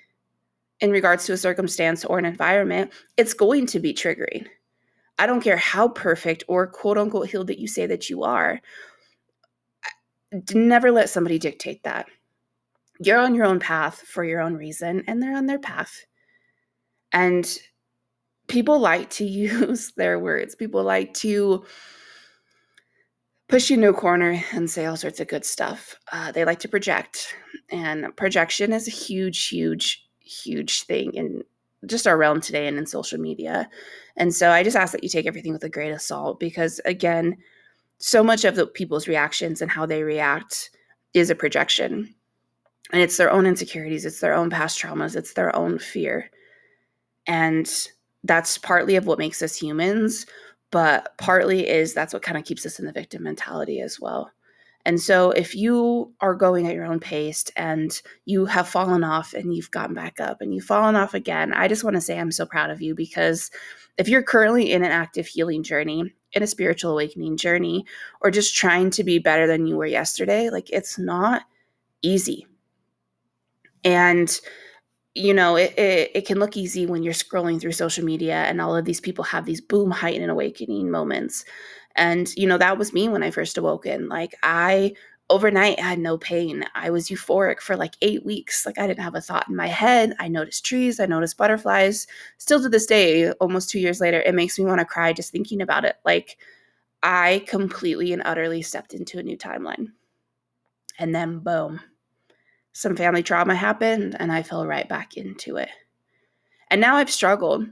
in 0.81 0.91
regards 0.91 1.27
to 1.27 1.33
a 1.33 1.37
circumstance 1.37 2.05
or 2.05 2.19
an 2.19 2.25
environment, 2.25 2.93
it's 3.17 3.35
going 3.35 3.67
to 3.67 3.81
be 3.81 3.93
triggering. 3.93 4.47
I 5.19 5.27
don't 5.27 5.43
care 5.43 5.57
how 5.57 5.89
perfect 5.89 6.45
or 6.49 6.67
quote 6.67 6.99
unquote 6.99 7.29
healed 7.29 7.49
that 7.49 7.59
you 7.59 7.67
say 7.67 7.87
that 7.87 8.09
you 8.09 8.23
are. 8.23 8.61
Never 10.53 10.93
let 10.93 11.11
somebody 11.11 11.39
dictate 11.39 11.83
that. 11.83 12.07
You're 12.99 13.19
on 13.19 13.35
your 13.35 13.45
own 13.45 13.61
path 13.61 14.01
for 14.01 14.25
your 14.25 14.41
own 14.41 14.55
reason, 14.55 15.05
and 15.07 15.23
they're 15.23 15.37
on 15.37 15.47
their 15.47 15.59
path. 15.59 16.05
And 17.13 17.59
people 18.49 18.79
like 18.79 19.11
to 19.11 19.25
use 19.27 19.93
their 19.97 20.19
words, 20.19 20.55
people 20.55 20.83
like 20.83 21.15
to 21.15 21.65
push 23.49 23.71
you 23.71 23.77
into 23.77 23.89
a 23.89 23.95
corner 23.95 24.43
and 24.53 24.69
say 24.71 24.85
all 24.85 24.97
sorts 24.97 25.21
of 25.21 25.29
good 25.29 25.45
stuff. 25.45 25.97
Uh, 26.13 26.33
they 26.33 26.45
like 26.45 26.59
to 26.61 26.69
project, 26.69 27.35
and 27.71 28.15
projection 28.17 28.73
is 28.73 28.89
a 28.89 28.93
huge, 28.93 29.49
huge 29.49 30.09
huge 30.29 30.83
thing 30.85 31.13
in 31.15 31.43
just 31.87 32.07
our 32.07 32.17
realm 32.17 32.41
today 32.41 32.67
and 32.67 32.77
in 32.77 32.87
social 32.87 33.19
media. 33.19 33.69
And 34.17 34.35
so 34.35 34.51
I 34.51 34.63
just 34.63 34.77
ask 34.77 34.93
that 34.93 35.03
you 35.03 35.09
take 35.09 35.27
everything 35.27 35.53
with 35.53 35.65
a 35.65 35.69
grain 35.69 35.93
of 35.93 36.01
salt 36.01 36.41
because 36.41 36.81
again, 36.85 37.37
so 37.99 38.23
much 38.23 38.45
of 38.45 38.57
the 38.57 38.67
people's 38.67 39.09
reactions 39.09 39.63
and 39.63 39.71
how 39.71 39.87
they 39.87 40.03
react 40.03 40.71
is 41.15 41.31
a 41.31 41.35
projection. 41.35 42.15
And 42.91 43.03
it's 43.03 43.17
their 43.17 43.31
own 43.31 43.47
insecurities, 43.47 44.05
it's 44.05 44.21
their 44.21 44.35
own 44.35 44.51
past 44.51 44.81
traumas, 44.81 45.17
it's 45.17 45.35
their 45.35 45.55
own 45.55 45.79
fear. 45.79 46.31
And 47.27 47.71
that's 48.25 48.59
partly 48.59 48.97
of 48.97 49.07
what 49.07 49.19
makes 49.19 49.43
us 49.43 49.57
humans, 49.57 50.27
but 50.71 51.17
partly 51.19 51.69
is 51.69 51.95
that's 51.95 52.13
what 52.13 52.23
kind 52.23 52.39
of 52.39 52.45
keeps 52.45 52.65
us 52.65 52.79
in 52.79 52.87
the 52.87 52.93
victim 52.93 53.23
mentality 53.23 53.81
as 53.81 54.01
well. 54.01 54.31
And 54.89 54.99
so 54.99 55.33
if 55.33 55.55
you 55.55 56.15
are 56.23 56.35
going 56.35 56.67
at 56.67 56.75
your 56.75 56.87
own 56.87 56.99
pace 56.99 57.45
and 57.57 58.01
you 58.25 58.47
have 58.47 58.67
fallen 58.67 59.05
off 59.05 59.35
and 59.35 59.55
you've 59.55 59.71
gotten 59.71 59.95
back 59.95 60.19
up 60.19 60.41
and 60.41 60.55
you've 60.55 60.65
fallen 60.65 60.97
off 60.97 61.13
again, 61.13 61.53
I 61.53 61.69
just 61.69 61.85
want 61.85 61.97
to 61.97 62.01
say 62.01 62.19
I'm 62.19 62.33
so 62.33 62.47
proud 62.47 62.71
of 62.71 62.81
you 62.81 62.95
because 62.95 63.51
if 63.99 64.09
you're 64.09 64.23
currently 64.23 64.73
in 64.73 64.83
an 64.83 64.91
active 64.91 65.27
healing 65.27 65.63
journey, 65.63 66.15
in 66.33 66.43
a 66.43 66.47
spiritual 66.47 66.93
awakening 66.93 67.37
journey, 67.37 67.85
or 68.23 68.31
just 68.31 68.55
trying 68.55 68.89
to 68.93 69.05
be 69.05 69.19
better 69.19 69.47
than 69.47 69.67
you 69.67 69.77
were 69.77 69.85
yesterday, 69.85 70.49
like 70.49 70.71
it's 70.71 70.99
not 70.99 71.43
easy. 72.01 72.47
And 73.89 74.39
you 75.15 75.35
know, 75.35 75.57
it, 75.57 75.77
it, 75.77 76.11
it, 76.15 76.27
can 76.27 76.39
look 76.39 76.57
easy 76.57 76.87
when 76.87 77.03
you're 77.03 77.13
scrolling 77.13 77.61
through 77.61 77.73
social 77.73 78.05
media 78.05 78.37
and 78.45 78.61
all 78.61 78.77
of 78.77 78.85
these 78.85 79.01
people 79.01 79.25
have 79.25 79.45
these 79.47 79.61
boom 79.61 79.91
heightened 79.91 80.31
awakening 80.31 80.91
moments. 80.91 81.45
And, 81.97 82.33
you 82.37 82.47
know, 82.47 82.59
that 82.59 82.79
was 82.79 82.93
me 82.93 83.09
when 83.09 83.25
I 83.25 83.33
first 83.33 83.59
awoken. 83.59 84.09
Like, 84.09 84.37
I 84.45 84.95
overnight 85.29 85.81
had 85.81 85.99
no 85.99 86.19
pain. 86.19 86.65
I 86.77 86.91
was 86.91 87.09
euphoric 87.09 87.59
for 87.59 87.77
like 87.77 87.95
eight 88.01 88.25
weeks. 88.25 88.65
Like, 88.65 88.79
I 88.79 88.87
didn't 88.87 89.03
have 89.03 89.17
a 89.17 89.21
thought 89.21 89.49
in 89.49 89.57
my 89.57 89.67
head. 89.67 90.15
I 90.21 90.29
noticed 90.29 90.65
trees, 90.65 91.01
I 91.01 91.07
noticed 91.07 91.37
butterflies. 91.37 92.07
Still 92.37 92.63
to 92.63 92.69
this 92.69 92.87
day, 92.87 93.33
almost 93.33 93.71
two 93.71 93.81
years 93.81 94.01
later, 94.01 94.21
it 94.21 94.37
makes 94.37 94.57
me 94.57 94.67
want 94.67 94.79
to 94.79 94.85
cry 94.85 95.13
just 95.13 95.33
thinking 95.33 95.61
about 95.61 95.85
it. 95.85 95.97
Like, 96.05 96.39
I 97.03 97.45
completely 97.49 98.13
and 98.13 98.23
utterly 98.25 98.63
stepped 98.63 98.95
into 98.95 99.19
a 99.19 99.23
new 99.25 99.37
timeline. 99.37 99.89
And 100.99 101.13
then, 101.13 101.41
boom, 101.41 101.81
some 102.73 102.97
family 102.97 103.23
trauma 103.23 103.55
happened 103.55 104.17
and 104.19 104.31
I 104.31 104.43
fell 104.43 104.67
right 104.67 104.89
back 104.89 105.17
into 105.17 105.57
it. 105.57 105.71
And 106.71 106.81
now 106.81 106.97
I've 106.97 107.11
struggled. 107.11 107.67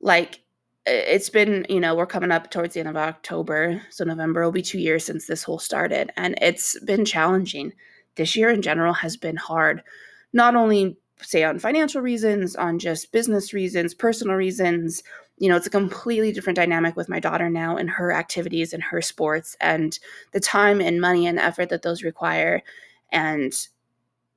Like, 0.00 0.40
it's 0.86 1.30
been, 1.30 1.66
you 1.68 1.80
know, 1.80 1.94
we're 1.94 2.06
coming 2.06 2.30
up 2.30 2.50
towards 2.50 2.74
the 2.74 2.80
end 2.80 2.88
of 2.88 2.96
October. 2.96 3.82
So 3.90 4.04
November 4.04 4.42
will 4.42 4.52
be 4.52 4.62
two 4.62 4.78
years 4.78 5.04
since 5.04 5.26
this 5.26 5.42
whole 5.42 5.58
started. 5.58 6.10
And 6.16 6.36
it's 6.40 6.78
been 6.80 7.04
challenging. 7.04 7.72
This 8.16 8.34
year 8.36 8.50
in 8.50 8.62
general 8.62 8.94
has 8.94 9.16
been 9.16 9.36
hard, 9.36 9.82
not 10.32 10.56
only 10.56 10.96
say 11.22 11.44
on 11.44 11.58
financial 11.58 12.00
reasons, 12.00 12.56
on 12.56 12.78
just 12.78 13.12
business 13.12 13.52
reasons, 13.52 13.94
personal 13.94 14.36
reasons. 14.36 15.02
You 15.38 15.48
know, 15.48 15.56
it's 15.56 15.66
a 15.66 15.70
completely 15.70 16.32
different 16.32 16.56
dynamic 16.56 16.96
with 16.96 17.08
my 17.08 17.20
daughter 17.20 17.48
now 17.48 17.76
and 17.76 17.88
her 17.90 18.12
activities 18.12 18.72
and 18.72 18.82
her 18.82 19.00
sports 19.00 19.56
and 19.60 19.98
the 20.32 20.40
time 20.40 20.80
and 20.80 21.00
money 21.00 21.26
and 21.26 21.38
effort 21.38 21.68
that 21.68 21.82
those 21.82 22.02
require. 22.02 22.62
And 23.12 23.52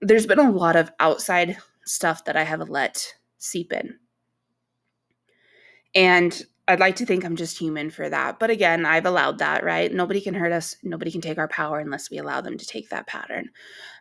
there's 0.04 0.28
been 0.28 0.40
a 0.40 0.52
lot 0.52 0.76
of 0.76 0.92
outside 1.00 1.58
stuff 1.86 2.26
that 2.26 2.36
I 2.36 2.44
have 2.44 2.70
let 2.70 3.14
seep 3.38 3.72
in. 3.74 3.98
And 5.96 6.44
I'd 6.68 6.80
like 6.80 6.96
to 6.98 7.06
think 7.06 7.26
I'm 7.26 7.36
just 7.36 7.58
human 7.58 7.90
for 7.90 8.10
that. 8.10 8.40
But 8.40 8.50
again, 8.50 8.86
I've 8.86 9.06
allowed 9.06 9.40
that, 9.40 9.64
right? 9.64 9.94
Nobody 9.94 10.22
can 10.22 10.34
hurt 10.34 10.52
us. 10.52 10.78
Nobody 10.82 11.12
can 11.12 11.22
take 11.22 11.38
our 11.38 11.48
power 11.48 11.80
unless 11.80 12.10
we 12.10 12.18
allow 12.18 12.42
them 12.42 12.58
to 12.58 12.66
take 12.66 12.90
that 12.90 13.08
pattern. 13.08 13.50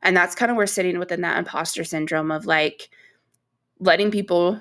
And 0.03 0.17
that's 0.17 0.35
kind 0.35 0.51
of 0.51 0.57
where 0.57 0.67
sitting 0.67 0.99
within 0.99 1.23
that 1.23 1.39
imposter 1.39 1.83
syndrome 1.85 2.31
of 2.31 2.47
like 2.47 2.89
letting 3.81 4.11
people 4.11 4.61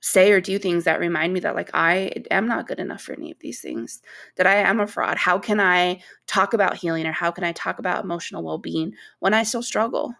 say 0.00 0.32
or 0.32 0.40
do 0.40 0.58
things 0.58 0.84
that 0.84 1.00
remind 1.00 1.32
me 1.32 1.40
that 1.40 1.54
like 1.54 1.70
I 1.74 2.12
am 2.30 2.46
not 2.46 2.66
good 2.66 2.78
enough 2.78 3.02
for 3.02 3.12
any 3.12 3.30
of 3.32 3.38
these 3.40 3.60
things, 3.60 4.00
that 4.36 4.46
I 4.46 4.56
am 4.56 4.80
a 4.80 4.86
fraud. 4.86 5.18
How 5.18 5.38
can 5.38 5.60
I 5.60 6.00
talk 6.26 6.54
about 6.54 6.76
healing 6.76 7.06
or 7.06 7.12
how 7.12 7.30
can 7.30 7.44
I 7.44 7.52
talk 7.52 7.78
about 7.78 8.04
emotional 8.04 8.42
well-being 8.42 8.94
when 9.18 9.34
I 9.34 9.42
still 9.42 9.62
struggle? 9.62 10.14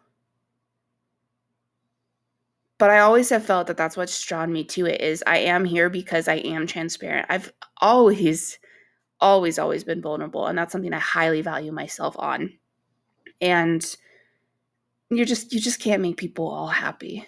But 2.81 2.89
I 2.89 3.01
always 3.01 3.29
have 3.29 3.45
felt 3.45 3.67
that 3.67 3.77
that's 3.77 3.95
what's 3.95 4.25
drawn 4.25 4.51
me 4.51 4.65
to 4.65 4.87
it 4.87 5.03
is 5.03 5.23
I 5.27 5.37
am 5.37 5.67
here 5.67 5.91
because 5.91 6.29
I 6.29 6.37
am 6.37 6.67
transparent. 6.67 7.27
I've 7.29 7.53
always 7.83 8.59
always 9.21 9.59
always 9.59 9.85
been 9.85 10.01
vulnerable 10.01 10.47
and 10.47 10.57
that's 10.57 10.73
something 10.73 10.95
I 10.95 10.99
highly 10.99 11.43
value 11.43 11.73
myself 11.73 12.17
on. 12.19 12.51
And 13.43 13.85
you 15.11 15.27
just 15.27 15.53
you 15.53 15.61
just 15.61 15.79
can't 15.79 16.01
make 16.01 16.17
people 16.17 16.49
all 16.49 16.69
happy. 16.69 17.27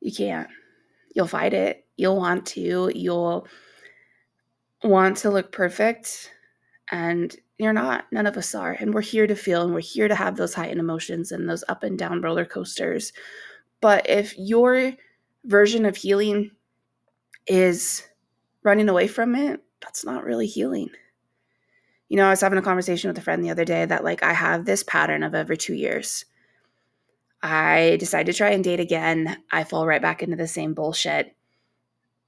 You 0.00 0.12
can't. 0.12 0.50
You'll 1.14 1.26
fight 1.26 1.54
it. 1.54 1.86
You'll 1.96 2.18
want 2.18 2.44
to. 2.48 2.92
You'll 2.94 3.48
want 4.84 5.16
to 5.18 5.30
look 5.30 5.52
perfect 5.52 6.30
and 6.92 7.34
you're 7.58 7.72
not. 7.72 8.04
None 8.12 8.26
of 8.26 8.36
us 8.36 8.54
are. 8.54 8.72
And 8.72 8.92
we're 8.92 9.00
here 9.00 9.26
to 9.26 9.34
feel 9.34 9.62
and 9.62 9.72
we're 9.72 9.80
here 9.80 10.08
to 10.08 10.14
have 10.14 10.36
those 10.36 10.54
heightened 10.54 10.80
emotions 10.80 11.32
and 11.32 11.48
those 11.48 11.64
up 11.68 11.82
and 11.82 11.98
down 11.98 12.20
roller 12.20 12.44
coasters. 12.44 13.12
But 13.80 14.08
if 14.08 14.34
your 14.38 14.92
version 15.44 15.86
of 15.86 15.96
healing 15.96 16.50
is 17.46 18.02
running 18.62 18.88
away 18.88 19.06
from 19.06 19.34
it, 19.34 19.62
that's 19.80 20.04
not 20.04 20.24
really 20.24 20.46
healing. 20.46 20.90
You 22.08 22.16
know, 22.16 22.26
I 22.26 22.30
was 22.30 22.40
having 22.40 22.58
a 22.58 22.62
conversation 22.62 23.08
with 23.08 23.18
a 23.18 23.22
friend 23.22 23.42
the 23.42 23.50
other 23.50 23.64
day 23.64 23.84
that, 23.84 24.04
like, 24.04 24.22
I 24.22 24.32
have 24.32 24.64
this 24.64 24.82
pattern 24.82 25.22
of 25.22 25.34
every 25.34 25.56
two 25.56 25.74
years. 25.74 26.24
I 27.42 27.96
decide 27.98 28.26
to 28.26 28.32
try 28.32 28.50
and 28.50 28.62
date 28.62 28.80
again. 28.80 29.42
I 29.50 29.64
fall 29.64 29.86
right 29.86 30.02
back 30.02 30.22
into 30.22 30.36
the 30.36 30.46
same 30.46 30.74
bullshit. 30.74 31.34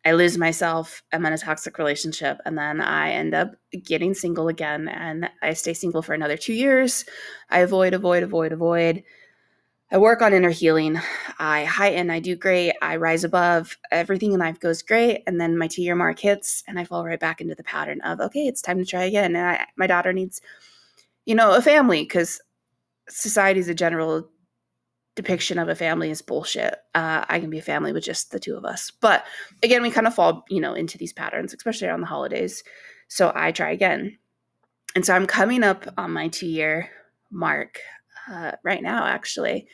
I 0.09 0.13
lose 0.13 0.39
myself, 0.39 1.03
I'm 1.13 1.27
in 1.27 1.35
a 1.35 1.39
toxic 1.39 1.77
relationship, 1.77 2.39
and 2.47 2.57
then 2.57 2.81
I 2.81 3.11
end 3.11 3.35
up 3.35 3.53
getting 3.85 4.15
single 4.15 4.49
again. 4.49 4.89
And 4.89 5.29
I 5.43 5.53
stay 5.53 5.75
single 5.75 6.01
for 6.01 6.15
another 6.15 6.39
two 6.39 6.55
years. 6.55 7.05
I 7.51 7.59
avoid, 7.59 7.93
avoid, 7.93 8.23
avoid, 8.23 8.53
avoid. 8.53 9.05
I 9.93 9.99
work 9.99 10.23
on 10.23 10.33
inner 10.33 10.49
healing. 10.49 10.99
I 11.39 11.65
heighten, 11.65 12.09
I 12.09 12.21
do 12.21 12.37
great. 12.37 12.73
I 12.81 12.97
rise 12.97 13.23
above. 13.23 13.77
Everything 13.91 14.33
in 14.33 14.41
life 14.41 14.59
goes 14.59 14.81
great. 14.81 15.25
And 15.27 15.39
then 15.39 15.59
my 15.59 15.69
two 15.69 15.83
year 15.83 15.95
mark 15.95 16.19
hits, 16.19 16.65
and 16.67 16.79
I 16.79 16.85
fall 16.85 17.05
right 17.05 17.21
back 17.21 17.43
into 17.43 17.55
the 17.55 17.63
pattern 17.63 18.01
of, 18.01 18.19
okay, 18.19 18.47
it's 18.47 18.63
time 18.63 18.79
to 18.79 18.87
try 18.87 19.05
again. 19.05 19.37
And 19.37 19.47
I, 19.47 19.67
my 19.77 19.87
daughter 19.87 20.15
needs, 20.15 20.41
you 21.27 21.35
know, 21.35 21.55
a 21.55 21.61
family 21.61 22.01
because 22.03 22.41
society 23.11 23.61
is 23.61 23.69
a 23.69 23.75
general 23.75 24.27
depiction 25.19 25.59
of 25.59 25.69
a 25.69 25.75
family 25.75 26.11
is 26.11 26.23
bullshit. 26.23 26.77
Uh, 26.95 27.25
I 27.29 27.41
can 27.41 27.51
be 27.51 27.59
a 27.59 27.63
family 27.63 27.93
with 27.93 28.05
just 28.05 28.31
the 28.31 28.39
two 28.39 28.57
of 28.57 28.65
us. 28.65 28.93
But 28.93 29.25
again, 29.65 29.83
we 29.83 29.91
kind 29.91 30.07
of 30.07 30.15
fall, 30.15 30.45
you 30.49 30.61
know, 30.61 30.75
into 30.75 30.97
these 30.97 31.13
patterns, 31.13 31.53
especially 31.53 31.89
around 31.89 32.03
the 32.03 32.07
holidays. 32.07 32.63
So 33.09 33.33
I 33.35 33.51
try 33.51 33.73
again. 33.73 34.17
And 34.95 35.05
so 35.05 35.15
I'm 35.15 35.27
coming 35.27 35.65
up 35.65 35.93
on 35.99 36.13
my 36.13 36.29
two 36.29 36.47
year 36.47 36.91
mark 37.33 37.81
uh, 38.31 38.53
right 38.63 38.81
now, 38.81 39.07
actually. 39.07 39.67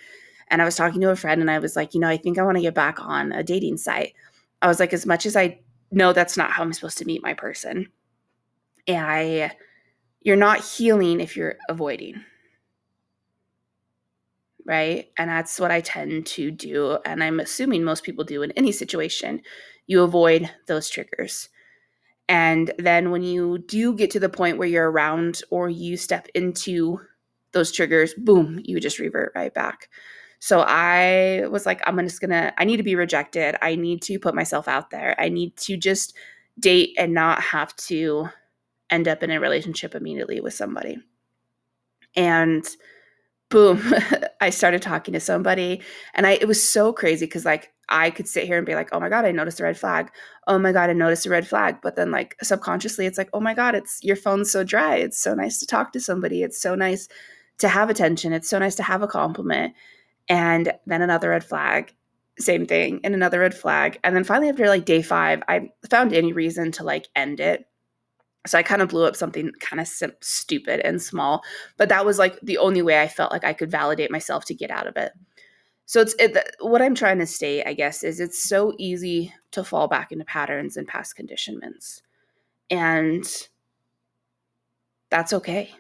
And 0.49 0.63
I 0.63 0.65
was 0.65 0.77
talking 0.77 1.03
to 1.03 1.11
a 1.11 1.17
friend 1.17 1.43
and 1.43 1.51
I 1.51 1.59
was 1.59 1.77
like, 1.77 1.93
you 1.93 2.01
know, 2.01 2.09
I 2.09 2.17
think 2.17 2.39
I 2.39 2.43
want 2.43 2.57
to 2.57 2.63
get 2.63 2.75
back 2.75 2.99
on 2.99 3.31
a 3.33 3.43
dating 3.43 3.77
site. 3.77 4.15
I 4.63 4.67
was 4.67 4.81
like, 4.81 4.95
as 4.95 5.05
much 5.05 5.27
as 5.27 5.37
I 5.37 5.61
know 5.91 6.15
that's 6.15 6.39
not 6.39 6.53
how 6.53 6.63
I'm 6.63 6.73
supposed 6.73 6.97
to 6.99 7.05
meet 7.05 7.23
my 7.23 7.35
person, 7.35 7.89
and 8.87 9.07
I, 9.07 9.53
you're 10.23 10.37
not 10.37 10.65
healing 10.65 11.21
if 11.21 11.37
you're 11.37 11.57
avoiding 11.69 12.25
right? 14.67 15.11
And 15.19 15.31
that's 15.31 15.61
what 15.61 15.71
I 15.71 15.81
tend 15.81 16.27
to 16.27 16.51
do. 16.51 16.99
And 17.05 17.23
I'm 17.23 17.41
assuming 17.41 17.85
most 17.85 18.05
people 18.05 18.25
do 18.25 18.43
in 18.43 18.53
any 18.53 18.73
situation. 18.73 19.43
You 19.87 20.03
avoid 20.03 20.51
those 20.67 20.89
triggers. 20.89 21.49
And 22.29 22.73
then 22.79 23.11
when 23.11 23.23
you 23.23 23.59
do 23.59 23.95
get 23.95 24.11
to 24.13 24.21
the 24.21 24.31
point 24.31 24.57
where 24.57 24.69
you're 24.69 24.91
around 24.91 25.43
or 25.51 25.69
you 25.69 25.97
step 25.97 26.29
into 26.35 27.01
those 27.53 27.71
triggers, 27.71 28.15
boom, 28.15 28.61
you 28.65 28.81
just 28.81 28.99
revert 28.99 29.33
right 29.35 29.53
back. 29.53 29.89
So 30.39 30.61
I 30.67 31.47
was 31.51 31.67
like, 31.67 31.81
I'm 31.87 31.99
just 32.01 32.21
gonna, 32.21 32.53
I 32.59 32.65
need 32.65 32.79
to 32.79 32.83
be 32.83 32.97
rejected. 32.97 33.57
I 33.63 33.77
need 33.77 34.03
to 34.03 34.19
put 34.19 34.35
myself 34.35 34.69
out 34.69 34.91
there. 34.91 35.15
I 35.19 35.29
need 35.29 35.57
to 35.59 35.77
just 35.77 36.15
date 36.59 36.95
and 36.99 37.15
not 37.15 37.41
have 37.41 37.75
to 37.77 38.29
end 38.91 39.09
up 39.09 39.23
in 39.23 39.31
a 39.31 39.41
relationship 39.41 39.95
immediately 39.95 40.41
with 40.41 40.55
somebody. 40.55 40.99
And 42.17 42.65
boom, 43.55 43.81
I 44.41 44.51
started 44.51 44.83
talking 44.83 45.15
to 45.15 45.21
somebody 45.21 45.81
and 46.15 46.27
I 46.27 46.33
it 46.33 46.49
was 46.49 46.61
so 46.69 46.93
crazy 46.93 47.25
cuz 47.29 47.45
like 47.45 47.73
I 47.89 48.11
could 48.11 48.27
sit 48.27 48.45
here 48.45 48.57
and 48.57 48.67
be 48.67 48.75
like, 48.75 48.89
"Oh 48.93 48.99
my 48.99 49.09
god, 49.09 49.25
I 49.25 49.31
noticed 49.31 49.61
a 49.61 49.63
red 49.63 49.79
flag. 49.79 50.11
Oh 50.49 50.59
my 50.59 50.73
god, 50.73 50.91
I 50.91 50.95
noticed 50.95 51.27
a 51.27 51.31
red 51.31 51.47
flag." 51.47 51.77
But 51.83 51.95
then 51.95 52.11
like 52.11 52.37
subconsciously 52.43 53.07
it's 53.07 53.17
like, 53.17 53.31
"Oh 53.33 53.41
my 53.41 53.55
god, 53.55 53.77
it's 53.77 54.01
your 54.03 54.17
phone's 54.17 54.51
so 54.51 54.65
dry. 54.65 54.97
It's 54.97 55.23
so 55.23 55.35
nice 55.35 55.59
to 55.61 55.67
talk 55.67 55.93
to 55.93 56.01
somebody. 56.01 56.43
It's 56.43 56.61
so 56.61 56.75
nice 56.75 57.07
to 57.59 57.69
have 57.69 57.91
attention. 57.91 58.33
It's 58.33 58.51
so 58.51 58.59
nice 58.59 58.75
to 58.77 58.83
have 58.83 59.03
a 59.03 59.07
compliment." 59.07 59.75
And 60.29 60.73
then 60.87 61.03
another 61.03 61.31
red 61.31 61.45
flag, 61.45 61.95
same 62.39 62.67
thing, 62.67 63.01
and 63.05 63.15
another 63.15 63.41
red 63.41 63.55
flag. 63.55 64.01
And 64.05 64.17
then 64.17 64.25
finally 64.25 64.49
after 64.51 64.67
like 64.69 64.85
day 64.87 65.03
5, 65.03 65.43
I 65.49 65.71
found 65.91 66.13
any 66.13 66.33
reason 66.33 66.73
to 66.73 66.85
like 66.85 67.07
end 67.15 67.39
it 67.41 67.67
so 68.47 68.59
I 68.59 68.63
kind 68.63 68.83
of 68.83 68.89
blew 68.89 69.05
up 69.07 69.17
something 69.17 69.53
kind 69.61 69.81
of 69.81 69.89
sim- 69.89 70.13
stupid 70.21 70.81
and 70.81 71.01
small, 71.01 71.43
but 71.77 71.89
that 71.89 72.05
was 72.05 72.19
like 72.19 72.39
the 72.41 72.59
only 72.59 72.83
way 72.83 73.01
I 73.01 73.09
felt 73.09 73.33
like 73.33 73.45
I 73.45 73.53
could 73.53 73.71
validate 73.71 74.11
myself 74.11 74.45
to 74.47 74.55
get 74.55 74.71
out 74.71 74.87
of 74.87 74.97
it. 74.97 75.13
So 75.87 76.01
it's 76.01 76.15
it, 76.19 76.37
what 76.61 76.83
I'm 76.83 76.95
trying 76.95 77.19
to 77.19 77.27
state, 77.27 77.67
I 77.67 77.75
guess, 77.75 78.03
is 78.03 78.21
it's 78.21 78.43
so 78.43 78.75
easy 78.79 79.33
to 79.53 79.65
fall 79.65 79.89
back 79.89 80.13
into 80.13 80.25
patterns 80.25 80.77
and 80.77 80.89
past 80.89 81.17
conditionments. 81.17 82.03
And 82.71 83.25
that's 85.11 85.33
okay. 85.33 85.71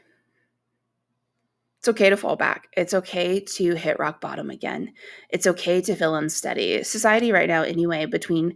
It's 1.78 1.88
okay 1.88 2.09
to 2.09 2.16
fall 2.16 2.37
back. 2.37 2.68
It's 2.76 2.94
okay 2.94 3.40
to 3.40 3.75
hit 3.75 3.99
rock 3.99 4.21
bottom 4.21 4.49
again. 4.50 4.92
It's 5.28 5.47
okay 5.47 5.83
to 5.83 5.94
feel 5.94 6.14
unsteady. 6.14 6.83
Society 6.83 7.30
right 7.30 7.49
now, 7.49 7.62
anyway, 7.62 8.06
between 8.06 8.54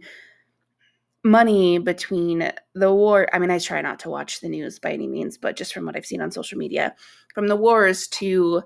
money 1.29 1.77
between 1.77 2.51
the 2.75 2.93
war 2.93 3.27
i 3.33 3.39
mean 3.39 3.51
i 3.51 3.59
try 3.59 3.81
not 3.81 3.99
to 3.99 4.09
watch 4.09 4.41
the 4.41 4.49
news 4.49 4.79
by 4.79 4.91
any 4.91 5.07
means 5.07 5.37
but 5.37 5.55
just 5.55 5.73
from 5.73 5.85
what 5.85 5.95
i've 5.95 6.05
seen 6.05 6.21
on 6.21 6.31
social 6.31 6.57
media 6.57 6.95
from 7.33 7.47
the 7.47 7.55
wars 7.55 8.07
to 8.07 8.61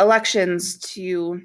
elections 0.00 0.78
to 0.78 1.40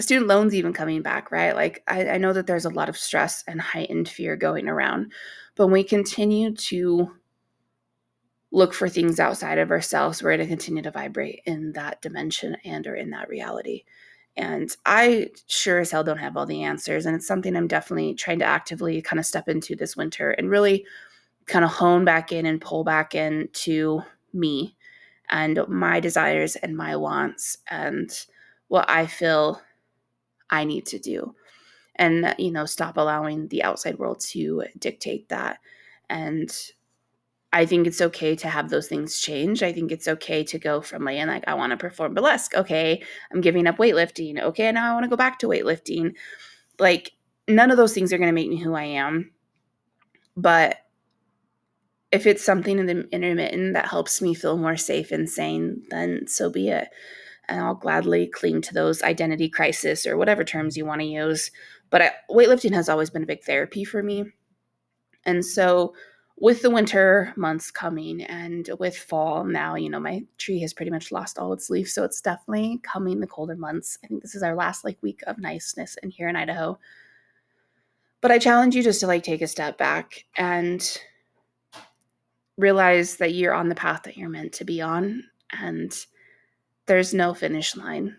student 0.00 0.28
loans 0.28 0.54
even 0.54 0.72
coming 0.72 1.02
back 1.02 1.30
right? 1.32 1.56
Like 1.56 1.82
I, 1.88 2.08
I 2.08 2.18
know 2.18 2.32
that 2.32 2.46
there's 2.46 2.64
a 2.64 2.70
lot 2.70 2.88
of 2.88 2.96
stress 2.96 3.42
and 3.46 3.60
heightened 3.60 4.08
fear 4.08 4.36
going 4.36 4.68
around 4.68 5.12
but 5.56 5.66
we 5.66 5.82
continue 5.82 6.54
to 6.54 7.10
look 8.50 8.72
for 8.72 8.88
things 8.88 9.20
outside 9.20 9.58
of 9.58 9.70
ourselves. 9.70 10.22
We're 10.22 10.36
going 10.36 10.40
to 10.40 10.46
continue 10.46 10.82
to 10.82 10.90
vibrate 10.90 11.42
in 11.44 11.72
that 11.72 12.00
dimension 12.00 12.56
and 12.64 12.86
or 12.86 12.94
in 12.94 13.10
that 13.10 13.28
reality 13.28 13.84
and 14.38 14.74
I 14.86 15.30
sure 15.48 15.80
as 15.80 15.90
hell 15.90 16.04
don't 16.04 16.18
have 16.18 16.36
all 16.36 16.46
the 16.46 16.62
answers. 16.62 17.04
And 17.04 17.16
it's 17.16 17.26
something 17.26 17.56
I'm 17.56 17.66
definitely 17.66 18.14
trying 18.14 18.38
to 18.38 18.44
actively 18.44 19.02
kind 19.02 19.18
of 19.18 19.26
step 19.26 19.48
into 19.48 19.74
this 19.74 19.96
winter 19.96 20.30
and 20.30 20.48
really 20.48 20.86
kind 21.46 21.64
of 21.64 21.72
hone 21.72 22.04
back 22.04 22.30
in 22.30 22.46
and 22.46 22.60
pull 22.60 22.84
back 22.84 23.16
into 23.16 24.00
me 24.32 24.76
and 25.28 25.60
my 25.66 25.98
desires 25.98 26.54
and 26.56 26.76
my 26.76 26.94
wants 26.94 27.58
and 27.68 28.10
what 28.68 28.88
I 28.88 29.06
feel 29.06 29.60
I 30.50 30.64
need 30.64 30.86
to 30.86 30.98
do. 31.00 31.34
And, 31.96 32.32
you 32.38 32.52
know, 32.52 32.64
stop 32.64 32.96
allowing 32.96 33.48
the 33.48 33.64
outside 33.64 33.98
world 33.98 34.20
to 34.30 34.62
dictate 34.78 35.28
that. 35.30 35.58
And 36.08 36.56
I 37.52 37.64
think 37.64 37.86
it's 37.86 38.00
okay 38.00 38.36
to 38.36 38.48
have 38.48 38.68
those 38.68 38.88
things 38.88 39.18
change. 39.18 39.62
I 39.62 39.72
think 39.72 39.90
it's 39.90 40.06
okay 40.06 40.44
to 40.44 40.58
go 40.58 40.82
from 40.82 41.04
like, 41.04 41.26
like 41.26 41.44
I 41.46 41.54
want 41.54 41.70
to 41.70 41.78
perform 41.78 42.14
burlesque. 42.14 42.54
Okay, 42.54 43.02
I'm 43.32 43.40
giving 43.40 43.66
up 43.66 43.78
weightlifting. 43.78 44.40
Okay, 44.40 44.70
now 44.70 44.90
I 44.90 44.92
want 44.92 45.04
to 45.04 45.10
go 45.10 45.16
back 45.16 45.38
to 45.38 45.48
weightlifting. 45.48 46.14
Like 46.78 47.12
none 47.48 47.70
of 47.70 47.78
those 47.78 47.94
things 47.94 48.12
are 48.12 48.18
going 48.18 48.28
to 48.28 48.34
make 48.34 48.50
me 48.50 48.58
who 48.58 48.74
I 48.74 48.84
am. 48.84 49.32
But 50.36 50.76
if 52.12 52.26
it's 52.26 52.44
something 52.44 52.78
in 52.78 52.86
the 52.86 53.08
intermittent 53.10 53.74
that 53.74 53.88
helps 53.88 54.20
me 54.20 54.34
feel 54.34 54.56
more 54.56 54.76
safe 54.76 55.10
and 55.10 55.28
sane, 55.28 55.82
then 55.90 56.26
so 56.26 56.50
be 56.50 56.68
it. 56.68 56.88
And 57.48 57.60
I'll 57.60 57.74
gladly 57.74 58.26
cling 58.26 58.60
to 58.62 58.74
those 58.74 59.02
identity 59.02 59.48
crisis 59.48 60.06
or 60.06 60.18
whatever 60.18 60.44
terms 60.44 60.76
you 60.76 60.84
want 60.84 61.00
to 61.00 61.06
use. 61.06 61.50
But 61.88 62.02
I, 62.02 62.10
weightlifting 62.30 62.74
has 62.74 62.90
always 62.90 63.08
been 63.08 63.22
a 63.22 63.26
big 63.26 63.42
therapy 63.42 63.84
for 63.84 64.02
me. 64.02 64.24
And 65.24 65.44
so 65.44 65.94
with 66.40 66.62
the 66.62 66.70
winter 66.70 67.32
months 67.36 67.70
coming 67.70 68.22
and 68.22 68.70
with 68.78 68.96
fall 68.96 69.44
now, 69.44 69.74
you 69.74 69.90
know, 69.90 69.98
my 69.98 70.22
tree 70.36 70.60
has 70.60 70.72
pretty 70.72 70.90
much 70.90 71.10
lost 71.10 71.38
all 71.38 71.52
its 71.52 71.68
leaves. 71.68 71.92
So 71.92 72.04
it's 72.04 72.20
definitely 72.20 72.80
coming 72.82 73.20
the 73.20 73.26
colder 73.26 73.56
months. 73.56 73.98
I 74.04 74.06
think 74.06 74.22
this 74.22 74.34
is 74.34 74.42
our 74.42 74.54
last 74.54 74.84
like 74.84 74.98
week 75.02 75.20
of 75.26 75.38
niceness 75.38 75.96
in 76.02 76.10
here 76.10 76.28
in 76.28 76.36
Idaho. 76.36 76.78
But 78.20 78.30
I 78.30 78.38
challenge 78.38 78.76
you 78.76 78.82
just 78.82 79.00
to 79.00 79.06
like 79.06 79.22
take 79.22 79.42
a 79.42 79.48
step 79.48 79.78
back 79.78 80.24
and 80.36 80.98
realize 82.56 83.16
that 83.16 83.34
you're 83.34 83.54
on 83.54 83.68
the 83.68 83.74
path 83.74 84.02
that 84.04 84.16
you're 84.16 84.28
meant 84.28 84.52
to 84.54 84.64
be 84.64 84.80
on 84.80 85.24
and 85.52 85.92
there's 86.86 87.14
no 87.14 87.34
finish 87.34 87.76
line. 87.76 88.16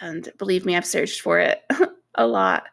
And 0.00 0.28
believe 0.38 0.64
me, 0.64 0.76
I've 0.76 0.86
searched 0.86 1.20
for 1.20 1.38
it 1.38 1.62
a 2.14 2.26
lot. 2.26 2.64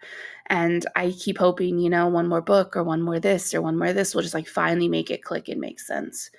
And 0.51 0.85
I 0.97 1.11
keep 1.11 1.37
hoping, 1.37 1.79
you 1.79 1.89
know, 1.89 2.09
one 2.09 2.27
more 2.27 2.41
book 2.41 2.75
or 2.75 2.83
one 2.83 3.01
more 3.01 3.21
this 3.21 3.53
or 3.53 3.61
one 3.61 3.77
more 3.77 3.93
this 3.93 4.13
will 4.13 4.21
just 4.21 4.33
like 4.33 4.49
finally 4.49 4.89
make 4.89 5.09
it 5.09 5.23
click 5.23 5.47
and 5.47 5.61
make 5.61 5.79
sense. 5.79 6.29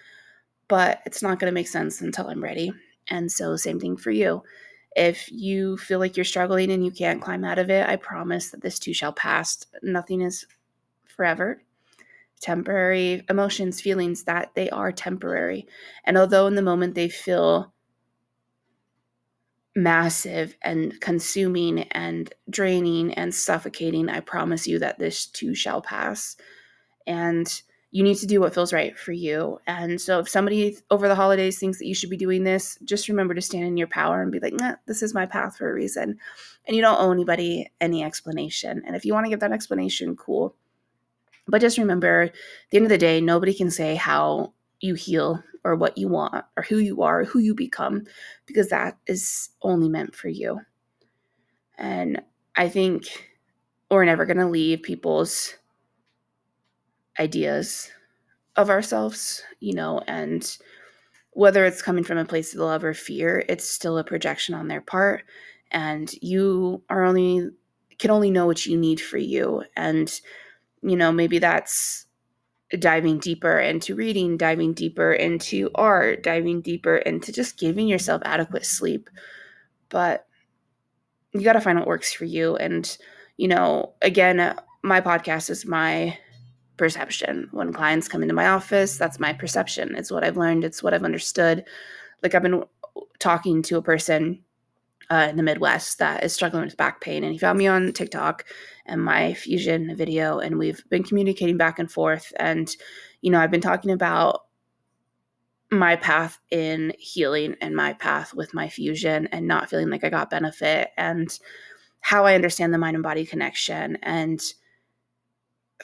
But 0.69 1.01
it's 1.07 1.23
not 1.23 1.41
going 1.41 1.51
to 1.51 1.55
make 1.55 1.67
sense 1.67 2.03
until 2.03 2.29
I'm 2.29 2.43
ready. 2.43 2.73
And 3.09 3.33
so, 3.33 3.57
same 3.57 3.81
thing 3.81 3.97
for 3.97 4.11
you. 4.11 4.43
If 4.95 5.33
you 5.33 5.79
feel 5.79 5.99
like 5.99 6.15
you're 6.15 6.25
struggling 6.25 6.71
and 6.71 6.85
you 6.85 6.91
can't 6.91 7.23
climb 7.23 7.43
out 7.43 7.59
of 7.59 7.71
it, 7.71 7.89
I 7.89 7.97
promise 7.97 8.51
that 8.51 8.61
this 8.61 8.79
too 8.79 8.93
shall 8.93 9.15
pass. 9.15 9.65
Nothing 9.83 10.21
is 10.21 10.47
forever. 11.07 11.63
Temporary 12.43 13.23
emotions, 13.31 13.81
feelings 13.81 14.25
that 14.25 14.51
they 14.55 14.69
are 14.69 14.93
temporary. 14.93 15.67
And 16.05 16.19
although 16.19 16.47
in 16.47 16.55
the 16.55 16.61
moment 16.61 16.95
they 16.95 17.09
feel 17.09 17.72
massive 19.75 20.57
and 20.63 21.01
consuming 21.01 21.81
and 21.93 22.33
draining 22.51 23.15
and 23.15 23.35
suffocating, 23.35 24.09
I 24.09 24.21
promise 24.21 24.67
you 24.67 24.79
that 24.81 24.99
this 24.99 25.27
too 25.27 25.55
shall 25.55 25.81
pass. 25.81 26.37
And 27.07 27.63
you 27.91 28.03
need 28.03 28.17
to 28.17 28.27
do 28.27 28.41
what 28.41 28.55
feels 28.55 28.73
right 28.73 28.99
for 28.99 29.13
you. 29.13 29.61
And 29.67 30.01
so 30.01 30.21
if 30.21 30.29
somebody 30.29 30.79
over 30.91 31.09
the 31.09 31.15
holidays 31.15 31.59
thinks 31.59 31.79
that 31.79 31.87
you 31.87 31.95
should 31.95 32.09
be 32.09 32.17
doing 32.17 32.43
this, 32.43 32.79
just 32.85 33.09
remember 33.09 33.35
to 33.35 33.43
stand 33.43 33.65
in 33.65 33.77
your 33.77 33.87
power 33.87 34.23
and 34.23 34.33
be 34.33 34.41
like, 34.41 34.55
nah, 34.55 34.77
this 34.87 35.03
is 35.03 35.13
my 35.13 35.27
path 35.27 35.59
for 35.59 35.71
a 35.71 35.75
reason. 35.75 36.19
And 36.67 36.75
you 36.75 36.81
don't 36.81 37.01
owe 37.01 37.13
anybody 37.13 37.71
any 37.81 38.03
explanation. 38.03 38.83
And 38.87 38.97
if 38.97 39.05
you 39.05 39.13
want 39.13 39.27
to 39.27 39.31
give 39.31 39.41
that 39.41 39.53
explanation, 39.53 40.17
cool. 40.17 40.55
But 41.47 41.61
just 41.61 41.77
remember, 41.77 42.23
at 42.23 42.35
the 42.71 42.79
end 42.79 42.87
of 42.87 42.91
the 42.91 42.99
day, 42.99 43.21
nobody 43.21 43.53
can 43.53 43.71
say 43.71 43.95
how 43.95 44.55
you 44.81 44.95
heal 44.95 45.43
or 45.65 45.77
what 45.77 45.97
you 45.97 46.09
want 46.09 46.45
or 46.57 46.63
who 46.63 46.79
you 46.79 47.03
are, 47.03 47.25
who 47.25 47.39
you 47.39 47.55
become, 47.55 48.05
because 48.47 48.69
that 48.69 48.99
is 49.07 49.51
only 49.63 49.89
meant 49.89 50.15
for 50.15 50.29
you. 50.29 50.61
And 51.79 52.23
I 52.57 52.69
think 52.69 53.31
we're 53.91 54.05
never 54.05 54.27
going 54.27 54.39
to 54.39 54.47
leave 54.47 54.83
people's 54.83 55.55
ideas 57.19 57.91
of 58.57 58.71
ourselves, 58.71 59.43
you 59.61 59.75
know, 59.75 60.01
and 60.07 60.57
whether 61.33 61.65
it's 61.65 61.83
coming 61.83 62.05
from 62.05 62.19
a 62.19 62.25
place 62.25 62.53
of 62.53 62.61
love 62.61 62.85
or 62.85 62.95
fear, 62.95 63.45
it's 63.49 63.67
still 63.67 63.99
a 63.99 64.05
projection 64.05 64.55
on 64.55 64.69
their 64.69 64.81
part. 64.81 65.25
And 65.71 66.13
you 66.21 66.83
are 66.91 67.05
only 67.05 67.51
can 67.99 68.11
only 68.11 68.31
know 68.31 68.47
what 68.47 68.67
you 68.67 68.77
need 68.77 69.01
for 69.01 69.19
you. 69.19 69.63
And, 69.77 70.13
you 70.83 70.97
know, 70.97 71.13
maybe 71.13 71.39
that's 71.39 72.07
diving 72.79 73.19
deeper 73.19 73.59
into 73.59 73.95
reading, 73.95 74.37
diving 74.37 74.73
deeper 74.73 75.13
into 75.13 75.71
art, 75.75 76.23
diving 76.23 76.61
deeper 76.61 76.97
into 76.97 77.33
just 77.33 77.59
giving 77.59 77.89
yourself 77.89 78.23
adequate 78.25 78.65
sleep. 78.65 79.11
But 79.89 80.27
you 81.33 81.43
got 81.43 81.55
to 81.55 81.61
find 81.61 81.79
what 81.79 81.89
works 81.89 82.13
for 82.13 82.25
you. 82.25 82.57
And, 82.57 82.97
you 83.37 83.49
know, 83.49 83.95
again, 84.03 84.57
my 84.83 85.01
podcast 85.01 85.51
is 85.51 85.67
my 85.67 86.19
perception. 86.77 87.49
When 87.53 87.73
clients 87.73 88.09
come 88.09 88.23
into 88.23 88.35
my 88.35 88.49
office, 88.49 88.97
that's 88.97 89.21
my 89.21 89.33
perception. 89.33 89.95
It's 89.95 90.11
what 90.11 90.25
I've 90.25 90.37
learned, 90.37 90.65
it's 90.65 90.83
what 90.83 90.95
I've 90.95 91.05
understood. 91.05 91.65
Like 92.23 92.35
I've 92.35 92.43
been 92.43 92.65
talking 93.19 93.63
to 93.63 93.77
a 93.77 93.83
person 93.83 94.41
uh, 95.13 95.29
in 95.29 95.37
the 95.37 95.43
Midwest 95.43 95.99
that 95.99 96.25
is 96.25 96.33
struggling 96.33 96.65
with 96.65 96.79
back 96.79 97.03
pain, 97.03 97.23
and 97.23 97.35
he 97.35 97.39
found 97.39 97.59
me 97.59 97.67
on 97.67 97.93
TikTok 97.93 98.47
and 98.87 99.05
my 99.05 99.35
fusion 99.35 99.95
video, 99.95 100.39
and 100.39 100.57
we've 100.57 100.83
been 100.89 101.03
communicating 101.03 101.59
back 101.59 101.79
and 101.79 101.93
forth. 101.93 102.33
And 102.37 102.75
you 103.21 103.31
know, 103.31 103.39
I've 103.39 103.51
been 103.51 103.61
talking 103.61 103.91
about 103.91 104.45
my 105.71 105.97
path 105.97 106.39
in 106.51 106.95
healing 106.99 107.57
and 107.61 107.77
my 107.77 107.93
path 107.93 108.33
with 108.33 108.55
my 108.55 108.71
fusion 108.71 109.29
and 109.33 109.47
not 109.47 109.69
feeling 109.69 109.91
like 109.91 110.03
I 110.03 110.09
got 110.09 110.31
benefit 110.31 110.89
and 110.97 111.39
how 112.01 112.25
I 112.25 112.35
understand 112.35 112.73
the 112.73 112.79
mind 112.79 112.97
and 112.97 113.03
body 113.03 113.27
connection 113.27 113.99
and 114.03 114.41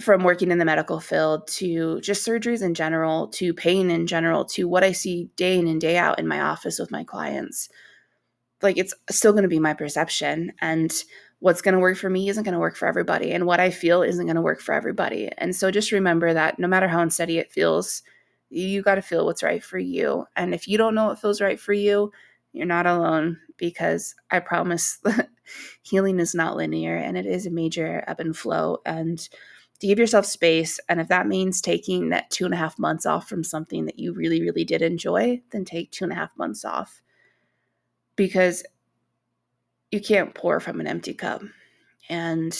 from 0.01 0.25
working 0.25 0.51
in 0.51 0.59
the 0.59 0.64
medical 0.64 1.01
field 1.01 1.47
to 1.49 2.01
just 2.01 2.27
surgeries 2.27 2.62
in 2.62 2.73
general 2.73 3.29
to 3.29 3.53
pain 3.53 3.91
in 3.91 4.07
general 4.07 4.47
to 4.47 4.67
what 4.69 4.85
I 4.85 4.93
see 4.93 5.29
day 5.37 5.59
in 5.59 5.67
and 5.67 5.81
day 5.81 5.99
out 5.99 6.19
in 6.19 6.27
my 6.27 6.41
office 6.41 6.79
with 6.79 6.91
my 6.91 7.05
clients. 7.05 7.69
Like 8.62 8.79
it's 8.79 8.94
still 9.11 9.33
going 9.33 9.42
to 9.42 9.49
be 9.49 9.61
my 9.61 9.75
perception 9.75 10.53
and 10.61 10.92
what's 11.40 11.62
going 11.62 11.75
to 11.75 11.81
work 11.81 11.97
for 11.97 12.11
me 12.11 12.29
isn't 12.29 12.42
going 12.42 12.55
to 12.55 12.59
work 12.59 12.77
for 12.77 12.88
everybody 12.88 13.31
and 13.33 13.47
what 13.47 13.61
I 13.61 13.71
feel 13.71 14.03
isn't 14.03 14.27
going 14.27 14.37
to 14.37 14.42
work 14.42 14.61
for 14.61 14.75
everybody. 14.75 15.31
And 15.38 15.55
so 15.55 15.71
just 15.71 15.92
remember 15.92 16.35
that 16.35 16.59
no 16.59 16.66
matter 16.66 16.88
how 16.88 17.01
unsteady 17.01 17.38
it 17.38 17.53
feels, 17.53 18.03
you 18.51 18.83
got 18.83 18.97
to 18.97 19.03
feel 19.03 19.25
what's 19.25 19.42
right 19.42 19.62
for 19.62 19.79
you. 19.79 20.27
And 20.35 20.55
if 20.55 20.66
you 20.66 20.79
don't 20.79 20.94
know 20.94 21.07
what 21.07 21.21
feels 21.21 21.40
right 21.40 21.61
for 21.61 21.73
you, 21.73 22.12
you're 22.53 22.66
not 22.66 22.87
alone 22.87 23.38
because 23.57 24.14
I 24.31 24.40
promise 24.40 24.99
that 25.05 25.29
healing 25.83 26.18
is 26.18 26.35
not 26.35 26.57
linear 26.57 26.97
and 26.97 27.16
it 27.16 27.27
is 27.27 27.47
a 27.47 27.51
major 27.51 28.03
ebb 28.07 28.21
and 28.21 28.37
flow 28.37 28.79
and 28.85 29.18
to 29.81 29.87
give 29.87 29.99
yourself 29.99 30.27
space. 30.27 30.81
And 30.88 31.01
if 31.01 31.07
that 31.09 31.29
means 31.29 31.61
taking 31.61 32.09
that 32.09 32.31
two 32.31 32.44
and 32.44 32.55
a 32.55 32.57
half 32.57 32.79
months 32.81 33.07
off 33.07 33.29
from 33.29 33.44
something 33.44 33.85
that 33.87 33.99
you 33.99 34.12
really, 34.12 34.40
really 34.40 34.64
did 34.64 34.83
enjoy, 34.83 35.40
then 35.53 35.64
take 35.64 35.92
two 35.92 36.05
and 36.05 36.12
a 36.12 36.16
half 36.16 36.37
months 36.37 36.64
off 36.64 37.01
because 38.18 38.64
you 39.90 40.00
can't 40.02 40.35
pour 40.35 40.61
from 40.61 40.81
an 40.81 40.87
empty 40.87 41.14
cup. 41.14 41.40
And 42.11 42.52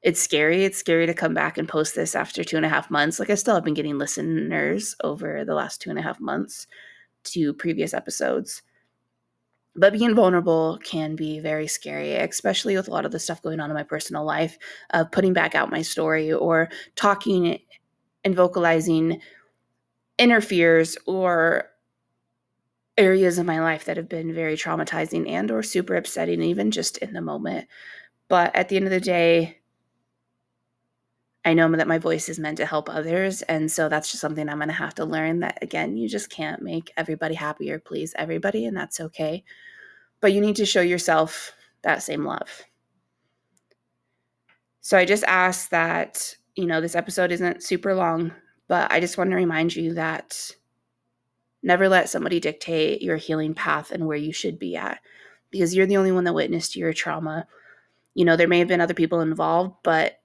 it's 0.00 0.20
scary. 0.20 0.64
It's 0.64 0.78
scary 0.78 1.06
to 1.06 1.12
come 1.12 1.34
back 1.34 1.58
and 1.58 1.68
post 1.68 1.94
this 1.94 2.14
after 2.14 2.42
two 2.42 2.56
and 2.56 2.64
a 2.64 2.70
half 2.70 2.90
months. 2.90 3.18
Like, 3.20 3.28
I 3.28 3.34
still 3.34 3.54
have 3.54 3.64
been 3.64 3.74
getting 3.74 3.98
listeners 3.98 4.96
over 5.04 5.44
the 5.44 5.54
last 5.54 5.82
two 5.82 5.90
and 5.90 5.98
a 5.98 6.02
half 6.02 6.20
months 6.20 6.66
to 7.24 7.52
previous 7.52 7.92
episodes. 7.92 8.62
But 9.74 9.92
being 9.92 10.14
vulnerable 10.14 10.78
can 10.84 11.16
be 11.16 11.40
very 11.40 11.66
scary, 11.66 12.14
especially 12.14 12.76
with 12.76 12.88
a 12.88 12.90
lot 12.90 13.04
of 13.04 13.12
the 13.12 13.18
stuff 13.18 13.42
going 13.42 13.58
on 13.58 13.70
in 13.70 13.74
my 13.74 13.82
personal 13.82 14.24
life 14.24 14.56
of 14.90 15.10
putting 15.10 15.32
back 15.32 15.54
out 15.54 15.70
my 15.70 15.82
story 15.82 16.32
or 16.32 16.68
talking 16.94 17.58
and 18.24 18.36
vocalizing 18.36 19.20
inner 20.18 20.40
fears 20.40 20.96
or 21.06 21.71
areas 22.96 23.38
of 23.38 23.46
my 23.46 23.60
life 23.60 23.84
that 23.84 23.96
have 23.96 24.08
been 24.08 24.34
very 24.34 24.56
traumatizing 24.56 25.28
and 25.28 25.50
or 25.50 25.62
super 25.62 25.96
upsetting 25.96 26.42
even 26.42 26.70
just 26.70 26.98
in 26.98 27.12
the 27.12 27.20
moment 27.20 27.66
but 28.28 28.54
at 28.54 28.68
the 28.68 28.76
end 28.76 28.84
of 28.84 28.90
the 28.90 29.00
day 29.00 29.58
i 31.44 31.54
know 31.54 31.70
that 31.70 31.88
my 31.88 31.98
voice 31.98 32.28
is 32.28 32.38
meant 32.38 32.58
to 32.58 32.66
help 32.66 32.90
others 32.90 33.40
and 33.42 33.72
so 33.72 33.88
that's 33.88 34.10
just 34.10 34.20
something 34.20 34.48
i'm 34.48 34.58
going 34.58 34.68
to 34.68 34.74
have 34.74 34.94
to 34.94 35.04
learn 35.04 35.40
that 35.40 35.58
again 35.62 35.96
you 35.96 36.08
just 36.08 36.28
can't 36.28 36.60
make 36.60 36.92
everybody 36.96 37.34
happy 37.34 37.70
or 37.72 37.78
please 37.78 38.12
everybody 38.18 38.66
and 38.66 38.76
that's 38.76 39.00
okay 39.00 39.42
but 40.22 40.32
you 40.32 40.40
need 40.40 40.56
to 40.56 40.64
show 40.64 40.80
yourself 40.80 41.52
that 41.82 42.02
same 42.02 42.24
love. 42.24 42.62
So 44.80 44.96
I 44.96 45.04
just 45.04 45.24
ask 45.24 45.68
that, 45.70 46.34
you 46.54 46.66
know, 46.66 46.80
this 46.80 46.96
episode 46.96 47.30
isn't 47.32 47.62
super 47.62 47.94
long, 47.94 48.32
but 48.68 48.90
I 48.90 49.00
just 49.00 49.18
want 49.18 49.30
to 49.30 49.36
remind 49.36 49.76
you 49.76 49.94
that 49.94 50.50
never 51.62 51.88
let 51.88 52.08
somebody 52.08 52.40
dictate 52.40 53.02
your 53.02 53.16
healing 53.16 53.54
path 53.54 53.90
and 53.90 54.06
where 54.06 54.16
you 54.16 54.32
should 54.32 54.58
be 54.58 54.76
at 54.76 55.00
because 55.50 55.74
you're 55.74 55.86
the 55.86 55.96
only 55.96 56.12
one 56.12 56.24
that 56.24 56.34
witnessed 56.34 56.76
your 56.76 56.92
trauma. 56.92 57.46
You 58.14 58.24
know, 58.24 58.36
there 58.36 58.48
may 58.48 58.58
have 58.58 58.68
been 58.68 58.80
other 58.80 58.94
people 58.94 59.20
involved, 59.20 59.76
but 59.82 60.20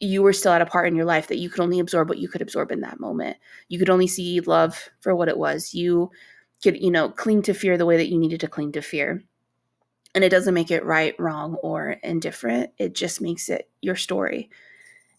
you 0.00 0.22
were 0.22 0.32
still 0.32 0.52
at 0.52 0.62
a 0.62 0.66
part 0.66 0.88
in 0.88 0.96
your 0.96 1.04
life 1.04 1.28
that 1.28 1.38
you 1.38 1.48
could 1.48 1.60
only 1.60 1.78
absorb 1.78 2.08
what 2.08 2.18
you 2.18 2.28
could 2.28 2.42
absorb 2.42 2.72
in 2.72 2.80
that 2.80 2.98
moment. 2.98 3.36
You 3.68 3.78
could 3.78 3.90
only 3.90 4.08
see 4.08 4.40
love 4.40 4.88
for 5.00 5.14
what 5.14 5.28
it 5.28 5.38
was. 5.38 5.74
You 5.74 6.10
could, 6.62 6.80
you 6.80 6.90
know, 6.90 7.08
cling 7.08 7.42
to 7.42 7.54
fear 7.54 7.78
the 7.78 7.86
way 7.86 7.96
that 7.96 8.08
you 8.08 8.18
needed 8.18 8.40
to 8.40 8.48
cling 8.48 8.72
to 8.72 8.82
fear. 8.82 9.22
And 10.14 10.24
it 10.24 10.30
doesn't 10.30 10.54
make 10.54 10.70
it 10.70 10.84
right, 10.84 11.14
wrong, 11.18 11.54
or 11.56 11.90
indifferent. 12.02 12.70
It 12.78 12.94
just 12.94 13.20
makes 13.20 13.48
it 13.48 13.70
your 13.80 13.96
story. 13.96 14.50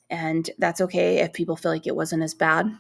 And 0.10 0.50
that's 0.60 0.82
okay 0.82 1.20
if 1.20 1.34
people 1.34 1.56
feel 1.56 1.72
like 1.72 1.88
it 1.88 1.96
wasn't 1.96 2.24
as 2.24 2.34
bad. 2.34 2.72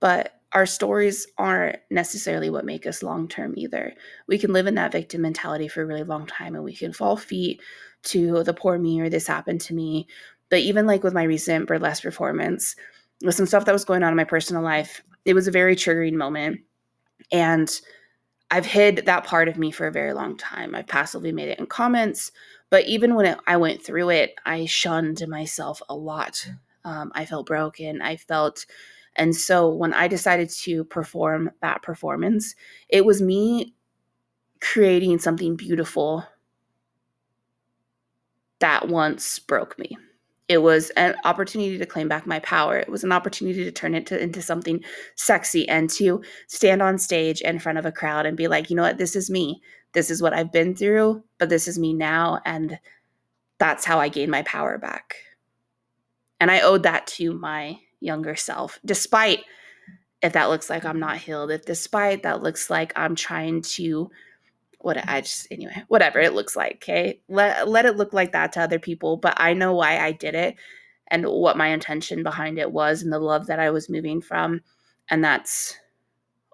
But 0.00 0.32
our 0.52 0.66
stories 0.66 1.26
aren't 1.36 1.78
necessarily 1.90 2.50
what 2.50 2.64
make 2.64 2.86
us 2.86 3.02
long 3.02 3.28
term 3.28 3.54
either. 3.56 3.94
We 4.26 4.38
can 4.38 4.52
live 4.52 4.66
in 4.66 4.74
that 4.76 4.92
victim 4.92 5.22
mentality 5.22 5.68
for 5.68 5.82
a 5.82 5.86
really 5.86 6.04
long 6.04 6.26
time 6.26 6.54
and 6.54 6.64
we 6.64 6.74
can 6.74 6.92
fall 6.92 7.16
feet 7.16 7.60
to 8.04 8.42
the 8.44 8.54
poor 8.54 8.78
me 8.78 9.00
or 9.00 9.08
this 9.08 9.26
happened 9.26 9.60
to 9.62 9.74
me. 9.74 10.06
But 10.48 10.60
even 10.60 10.86
like 10.86 11.02
with 11.02 11.12
my 11.12 11.24
recent 11.24 11.66
burlesque 11.66 12.02
performance, 12.02 12.76
with 13.22 13.34
some 13.34 13.46
stuff 13.46 13.64
that 13.64 13.72
was 13.72 13.84
going 13.84 14.02
on 14.02 14.12
in 14.12 14.16
my 14.16 14.24
personal 14.24 14.62
life, 14.62 15.02
it 15.24 15.34
was 15.34 15.48
a 15.48 15.52
very 15.52 15.74
triggering 15.74 16.14
moment. 16.14 16.60
And 17.32 17.70
I've 18.50 18.66
hid 18.66 19.04
that 19.06 19.24
part 19.24 19.48
of 19.48 19.58
me 19.58 19.72
for 19.72 19.86
a 19.86 19.92
very 19.92 20.12
long 20.12 20.36
time. 20.36 20.74
I've 20.74 20.86
passively 20.86 21.32
made 21.32 21.48
it 21.48 21.58
in 21.58 21.66
comments, 21.66 22.30
but 22.70 22.86
even 22.86 23.14
when 23.14 23.26
it, 23.26 23.38
I 23.46 23.56
went 23.56 23.84
through 23.84 24.10
it, 24.10 24.34
I 24.46 24.66
shunned 24.66 25.26
myself 25.28 25.82
a 25.88 25.96
lot. 25.96 26.48
Um, 26.84 27.10
I 27.14 27.24
felt 27.24 27.46
broken. 27.46 28.00
I 28.00 28.16
felt, 28.16 28.64
and 29.16 29.34
so 29.34 29.68
when 29.68 29.92
I 29.92 30.08
decided 30.08 30.50
to 30.50 30.84
perform 30.84 31.50
that 31.62 31.82
performance, 31.82 32.54
it 32.88 33.04
was 33.04 33.22
me 33.22 33.74
creating 34.60 35.18
something 35.18 35.56
beautiful 35.56 36.24
that 38.58 38.88
once 38.88 39.38
broke 39.38 39.78
me 39.78 39.96
it 40.48 40.58
was 40.58 40.90
an 40.90 41.16
opportunity 41.24 41.76
to 41.76 41.86
claim 41.86 42.08
back 42.08 42.26
my 42.26 42.38
power. 42.40 42.78
It 42.78 42.88
was 42.88 43.02
an 43.02 43.12
opportunity 43.12 43.64
to 43.64 43.72
turn 43.72 43.94
it 43.94 44.06
to, 44.06 44.22
into 44.22 44.40
something 44.40 44.82
sexy 45.16 45.68
and 45.68 45.90
to 45.90 46.22
stand 46.46 46.82
on 46.82 46.98
stage 46.98 47.40
in 47.40 47.58
front 47.58 47.78
of 47.78 47.86
a 47.86 47.92
crowd 47.92 48.26
and 48.26 48.36
be 48.36 48.46
like, 48.46 48.70
you 48.70 48.76
know 48.76 48.82
what, 48.82 48.98
this 48.98 49.16
is 49.16 49.28
me. 49.28 49.60
This 49.92 50.10
is 50.10 50.22
what 50.22 50.34
I've 50.34 50.52
been 50.52 50.74
through, 50.74 51.24
but 51.38 51.48
this 51.48 51.66
is 51.66 51.78
me 51.78 51.94
now. 51.94 52.40
And 52.44 52.78
that's 53.58 53.84
how 53.84 53.98
I 53.98 54.08
gained 54.08 54.30
my 54.30 54.42
power 54.42 54.78
back. 54.78 55.16
And 56.38 56.50
I 56.50 56.60
owed 56.60 56.84
that 56.84 57.06
to 57.08 57.32
my 57.32 57.78
younger 58.00 58.36
self, 58.36 58.78
despite 58.84 59.44
if 60.22 60.32
that 60.32 60.48
looks 60.48 60.70
like 60.70 60.84
I'm 60.84 61.00
not 61.00 61.18
healed, 61.18 61.50
if 61.50 61.64
despite 61.64 62.22
that 62.22 62.42
looks 62.42 62.70
like 62.70 62.92
I'm 62.96 63.14
trying 63.14 63.62
to 63.62 64.10
what 64.78 65.08
I 65.08 65.22
just 65.22 65.48
anyway, 65.50 65.82
whatever 65.88 66.20
it 66.20 66.34
looks 66.34 66.54
like, 66.54 66.76
okay? 66.76 67.20
Let 67.28 67.68
let 67.68 67.86
it 67.86 67.96
look 67.96 68.12
like 68.12 68.32
that 68.32 68.52
to 68.52 68.60
other 68.60 68.78
people, 68.78 69.16
but 69.16 69.34
I 69.36 69.52
know 69.52 69.74
why 69.74 69.98
I 69.98 70.12
did 70.12 70.34
it 70.34 70.56
and 71.08 71.26
what 71.26 71.56
my 71.56 71.68
intention 71.68 72.22
behind 72.22 72.58
it 72.58 72.70
was 72.70 73.02
and 73.02 73.12
the 73.12 73.18
love 73.18 73.46
that 73.46 73.58
I 73.58 73.70
was 73.70 73.88
moving 73.88 74.20
from, 74.20 74.60
and 75.10 75.24
that's 75.24 75.76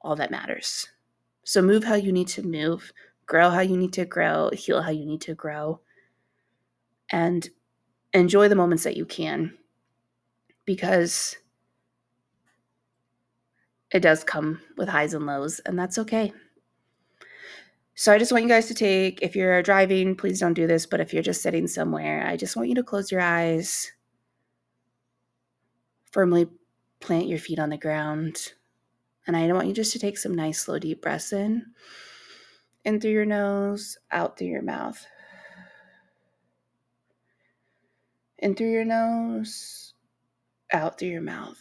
all 0.02 0.16
that 0.16 0.30
matters. 0.30 0.88
So 1.44 1.60
move 1.62 1.84
how 1.84 1.94
you 1.94 2.12
need 2.12 2.28
to 2.28 2.42
move, 2.42 2.92
grow 3.26 3.50
how 3.50 3.60
you 3.60 3.76
need 3.76 3.92
to 3.94 4.04
grow, 4.04 4.50
heal 4.52 4.82
how 4.82 4.90
you 4.90 5.04
need 5.04 5.20
to 5.22 5.34
grow, 5.34 5.80
and 7.10 7.48
enjoy 8.12 8.48
the 8.48 8.54
moments 8.54 8.84
that 8.84 8.96
you 8.96 9.04
can 9.04 9.56
because 10.64 11.36
it 13.92 14.00
does 14.00 14.24
come 14.24 14.60
with 14.76 14.88
highs 14.88 15.14
and 15.14 15.26
lows, 15.26 15.60
and 15.60 15.78
that's 15.78 15.98
okay. 15.98 16.32
So 17.94 18.12
I 18.12 18.18
just 18.18 18.32
want 18.32 18.44
you 18.44 18.48
guys 18.48 18.68
to 18.68 18.74
take, 18.74 19.20
if 19.20 19.36
you're 19.36 19.62
driving, 19.62 20.16
please 20.16 20.40
don't 20.40 20.54
do 20.54 20.66
this, 20.66 20.86
but 20.86 21.00
if 21.00 21.12
you're 21.12 21.22
just 21.22 21.42
sitting 21.42 21.66
somewhere, 21.66 22.26
I 22.26 22.36
just 22.36 22.56
want 22.56 22.68
you 22.70 22.74
to 22.76 22.82
close 22.82 23.12
your 23.12 23.20
eyes, 23.20 23.92
firmly 26.10 26.46
plant 27.00 27.28
your 27.28 27.38
feet 27.38 27.58
on 27.58 27.68
the 27.68 27.76
ground. 27.76 28.54
And 29.26 29.36
I 29.36 29.52
want 29.52 29.68
you 29.68 29.74
just 29.74 29.92
to 29.92 29.98
take 29.98 30.16
some 30.16 30.34
nice, 30.34 30.62
slow, 30.62 30.78
deep 30.78 31.02
breaths 31.02 31.32
in, 31.32 31.66
in 32.84 33.00
through 33.00 33.10
your 33.10 33.26
nose, 33.26 33.98
out 34.10 34.38
through 34.38 34.48
your 34.48 34.62
mouth. 34.62 35.04
In 38.38 38.54
through 38.54 38.72
your 38.72 38.84
nose, 38.84 39.91
out 40.72 40.98
through 40.98 41.08
your 41.08 41.20
mouth. 41.20 41.58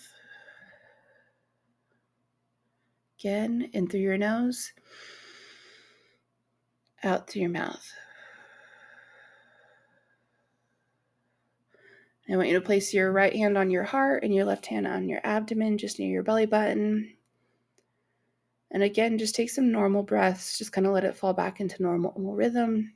Again, 3.20 3.70
in 3.74 3.88
through 3.88 4.00
your 4.00 4.18
nose 4.18 4.74
out 7.04 7.30
through 7.30 7.42
your 7.42 7.52
mouth. 7.52 7.94
I 12.30 12.38
want 12.38 12.48
you 12.48 12.56
to 12.56 12.66
place 12.66 12.94
your 12.94 13.12
right 13.12 13.36
hand 13.36 13.58
on 13.58 13.72
your 13.72 13.84
heart 13.84 14.24
and 14.24 14.34
your 14.34 14.46
left 14.46 14.68
hand 14.68 14.88
on 14.88 15.10
your 15.10 15.20
abdomen, 15.24 15.78
just 15.78 16.00
near 16.00 16.10
your 16.10 16.24
belly 16.24 16.46
button. 16.46 17.14
And 18.70 18.84
again, 18.84 19.18
just 19.18 19.36
take 19.36 19.50
some 19.50 19.72
normal 19.72 20.04
breaths, 20.04 20.58
just 20.58 20.72
kind 20.72 20.88
of 20.88 20.94
let 20.94 21.04
it 21.04 21.16
fall 21.16 21.34
back 21.34 21.60
into 21.60 21.82
normal 21.82 22.14
rhythm. 22.16 22.94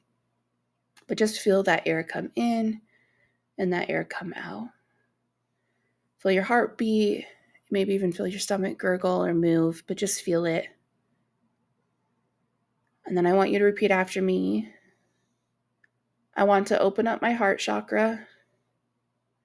But 1.08 1.18
just 1.18 1.42
feel 1.42 1.64
that 1.64 1.84
air 1.86 2.02
come 2.04 2.32
in 2.36 2.82
and 3.58 3.74
that 3.74 3.90
air 3.90 4.06
come 4.06 4.34
out. 4.38 4.70
Feel 6.26 6.32
your 6.32 6.44
heartbeat, 6.44 7.24
maybe 7.70 7.94
even 7.94 8.12
feel 8.12 8.26
your 8.26 8.40
stomach 8.40 8.80
gurgle 8.80 9.24
or 9.24 9.32
move, 9.32 9.84
but 9.86 9.96
just 9.96 10.24
feel 10.24 10.46
it. 10.46 10.66
And 13.06 13.16
then 13.16 13.28
I 13.28 13.34
want 13.34 13.52
you 13.52 13.60
to 13.60 13.66
repeat 13.66 13.92
after 13.92 14.24
me. 14.24 14.74
I 16.36 16.46
want 16.46 16.66
to 16.70 16.80
open 16.80 17.06
up 17.06 17.22
my 17.22 17.34
heart 17.34 17.60
chakra 17.60 18.26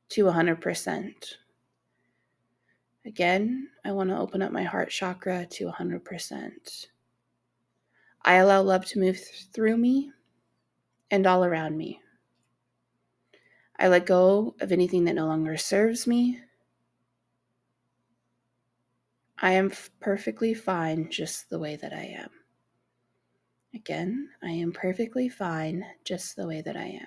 to 0.09 0.25
100%. 0.25 1.13
Again, 3.05 3.69
I 3.85 3.93
want 3.93 4.09
to 4.09 4.19
open 4.19 4.41
up 4.41 4.51
my 4.51 4.63
heart 4.63 4.89
chakra 4.89 5.45
to 5.51 5.71
100%. 5.71 6.87
I 8.25 8.35
allow 8.37 8.63
love 8.63 8.87
to 8.87 8.99
move 8.99 9.17
th- 9.17 9.49
through 9.53 9.77
me 9.77 10.13
and 11.11 11.27
all 11.27 11.45
around 11.45 11.77
me. 11.77 12.01
I 13.79 13.89
let 13.89 14.07
go 14.07 14.55
of 14.63 14.73
anything 14.73 15.05
that 15.05 15.15
no 15.15 15.27
longer 15.27 15.59
serves 15.59 16.07
me. 16.07 16.41
I 19.41 19.53
am 19.53 19.73
perfectly 20.01 20.53
fine 20.53 21.09
just 21.11 21.49
the 21.49 21.59
way 21.59 21.77
that 21.77 21.93
I 21.93 22.17
am. 22.19 22.31
Again, 23.75 24.29
I 24.43 24.51
am 24.51 24.73
perfectly 24.73 25.29
fine 25.29 25.85
just 26.05 26.37
the 26.37 26.47
way 26.47 26.61
that 26.61 26.77
I 26.77 26.87
am. 26.87 27.07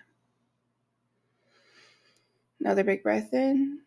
Another 2.59 2.83
big 2.83 3.03
breath 3.03 3.33
in 3.33 3.81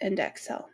and 0.00 0.18
exhale. 0.18 0.70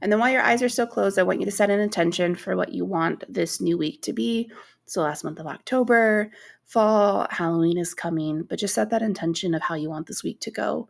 And 0.00 0.12
then 0.12 0.20
while 0.20 0.30
your 0.30 0.42
eyes 0.42 0.62
are 0.62 0.68
still 0.68 0.86
closed, 0.86 1.18
I 1.18 1.24
want 1.24 1.40
you 1.40 1.46
to 1.46 1.52
set 1.52 1.70
an 1.70 1.80
intention 1.80 2.34
for 2.34 2.56
what 2.56 2.72
you 2.72 2.84
want 2.84 3.24
this 3.28 3.60
new 3.60 3.76
week 3.76 4.00
to 4.02 4.12
be. 4.12 4.50
So, 4.86 5.02
last 5.02 5.24
month 5.24 5.38
of 5.38 5.46
October, 5.46 6.30
fall, 6.64 7.26
Halloween 7.30 7.78
is 7.78 7.94
coming, 7.94 8.42
but 8.42 8.58
just 8.58 8.74
set 8.74 8.90
that 8.90 9.02
intention 9.02 9.54
of 9.54 9.62
how 9.62 9.74
you 9.74 9.90
want 9.90 10.06
this 10.06 10.22
week 10.22 10.40
to 10.40 10.50
go. 10.50 10.88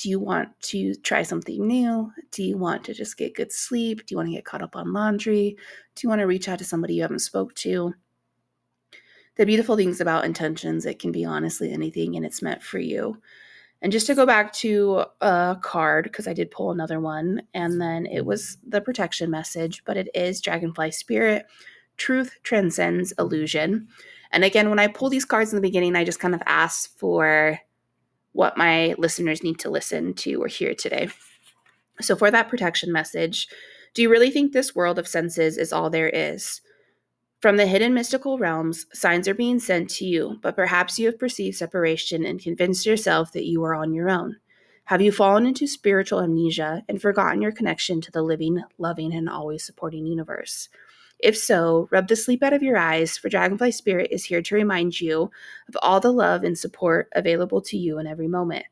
Do 0.00 0.08
you 0.08 0.18
want 0.18 0.48
to 0.62 0.94
try 0.94 1.22
something 1.22 1.66
new? 1.66 2.10
Do 2.30 2.42
you 2.42 2.56
want 2.56 2.84
to 2.84 2.94
just 2.94 3.18
get 3.18 3.34
good 3.34 3.52
sleep? 3.52 4.06
Do 4.06 4.14
you 4.14 4.16
want 4.16 4.30
to 4.30 4.34
get 4.34 4.46
caught 4.46 4.62
up 4.62 4.74
on 4.74 4.94
laundry? 4.94 5.58
Do 5.94 6.00
you 6.02 6.08
want 6.08 6.20
to 6.20 6.26
reach 6.26 6.48
out 6.48 6.58
to 6.60 6.64
somebody 6.64 6.94
you 6.94 7.02
haven't 7.02 7.18
spoke 7.18 7.54
to? 7.56 7.92
The 9.36 9.44
beautiful 9.44 9.76
things 9.76 10.00
about 10.00 10.24
intentions, 10.24 10.86
it 10.86 11.00
can 11.00 11.12
be 11.12 11.26
honestly 11.26 11.70
anything 11.70 12.16
and 12.16 12.24
it's 12.24 12.40
meant 12.40 12.62
for 12.62 12.78
you. 12.78 13.20
And 13.82 13.92
just 13.92 14.06
to 14.06 14.14
go 14.14 14.24
back 14.24 14.54
to 14.54 15.04
a 15.20 15.58
card, 15.60 16.04
because 16.04 16.26
I 16.26 16.32
did 16.32 16.50
pull 16.50 16.70
another 16.70 16.98
one, 16.98 17.42
and 17.52 17.78
then 17.78 18.06
it 18.06 18.24
was 18.24 18.56
the 18.66 18.80
protection 18.80 19.30
message, 19.30 19.84
but 19.84 19.98
it 19.98 20.08
is 20.14 20.40
Dragonfly 20.40 20.92
Spirit. 20.92 21.44
Truth 21.98 22.38
transcends 22.42 23.12
illusion. 23.18 23.88
And 24.32 24.44
again, 24.44 24.70
when 24.70 24.78
I 24.78 24.86
pull 24.86 25.10
these 25.10 25.26
cards 25.26 25.52
in 25.52 25.56
the 25.56 25.62
beginning, 25.62 25.94
I 25.94 26.04
just 26.04 26.20
kind 26.20 26.34
of 26.34 26.42
ask 26.46 26.96
for 26.98 27.58
what 28.32 28.56
my 28.56 28.94
listeners 28.98 29.42
need 29.42 29.58
to 29.60 29.70
listen 29.70 30.14
to 30.14 30.42
or 30.42 30.46
hear 30.46 30.74
today. 30.74 31.08
So, 32.00 32.16
for 32.16 32.30
that 32.30 32.48
protection 32.48 32.92
message, 32.92 33.48
do 33.94 34.02
you 34.02 34.10
really 34.10 34.30
think 34.30 34.52
this 34.52 34.74
world 34.74 34.98
of 34.98 35.08
senses 35.08 35.58
is 35.58 35.72
all 35.72 35.90
there 35.90 36.08
is? 36.08 36.60
From 37.40 37.56
the 37.56 37.66
hidden 37.66 37.94
mystical 37.94 38.38
realms, 38.38 38.86
signs 38.92 39.26
are 39.26 39.34
being 39.34 39.58
sent 39.58 39.88
to 39.90 40.04
you, 40.04 40.38
but 40.42 40.56
perhaps 40.56 40.98
you 40.98 41.06
have 41.06 41.18
perceived 41.18 41.56
separation 41.56 42.24
and 42.24 42.40
convinced 42.40 42.84
yourself 42.84 43.32
that 43.32 43.46
you 43.46 43.64
are 43.64 43.74
on 43.74 43.94
your 43.94 44.10
own. 44.10 44.36
Have 44.84 45.00
you 45.00 45.10
fallen 45.10 45.46
into 45.46 45.66
spiritual 45.66 46.20
amnesia 46.20 46.82
and 46.88 47.00
forgotten 47.00 47.40
your 47.40 47.52
connection 47.52 48.00
to 48.02 48.10
the 48.10 48.22
living, 48.22 48.62
loving, 48.76 49.14
and 49.14 49.28
always 49.28 49.64
supporting 49.64 50.04
universe? 50.04 50.68
If 51.22 51.36
so, 51.36 51.86
rub 51.90 52.08
the 52.08 52.16
sleep 52.16 52.42
out 52.42 52.52
of 52.52 52.62
your 52.62 52.78
eyes, 52.78 53.18
for 53.18 53.28
Dragonfly 53.28 53.72
Spirit 53.72 54.08
is 54.10 54.24
here 54.24 54.40
to 54.40 54.54
remind 54.54 55.00
you 55.00 55.30
of 55.68 55.76
all 55.82 56.00
the 56.00 56.12
love 56.12 56.44
and 56.44 56.58
support 56.58 57.08
available 57.14 57.60
to 57.62 57.76
you 57.76 57.98
in 57.98 58.06
every 58.06 58.28
moment. 58.28 58.64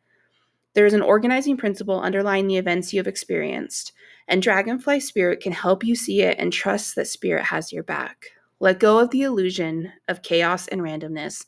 There 0.75 0.87
is 0.87 0.95
an 0.95 1.03
organizing 1.03 1.57
principle 1.57 2.01
underlying 2.01 2.47
the 2.47 2.57
events 2.57 2.93
you 2.93 3.01
have 3.01 3.07
experienced, 3.07 3.93
and 4.29 4.41
Dragonfly 4.41 5.01
Spirit 5.01 5.41
can 5.41 5.53
help 5.53 5.85
you 5.85 5.95
see 5.95 6.23
it 6.23 6.39
and 6.39 6.53
trust 6.53 6.95
that 6.95 7.09
Spirit 7.09 7.45
has 7.45 7.73
your 7.73 7.83
back. 7.83 8.27
Let 8.61 8.81
go 8.81 8.99
of 8.99 9.11
the 9.11 9.23
illusion 9.23 9.93
of 10.09 10.23
chaos 10.23 10.69
and 10.69 10.81
randomness. 10.81 11.45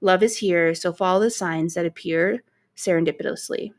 Love 0.00 0.22
is 0.22 0.36
here, 0.36 0.74
so 0.74 0.92
follow 0.92 1.20
the 1.20 1.30
signs 1.30 1.74
that 1.74 1.86
appear 1.86 2.42
serendipitously. 2.76 3.72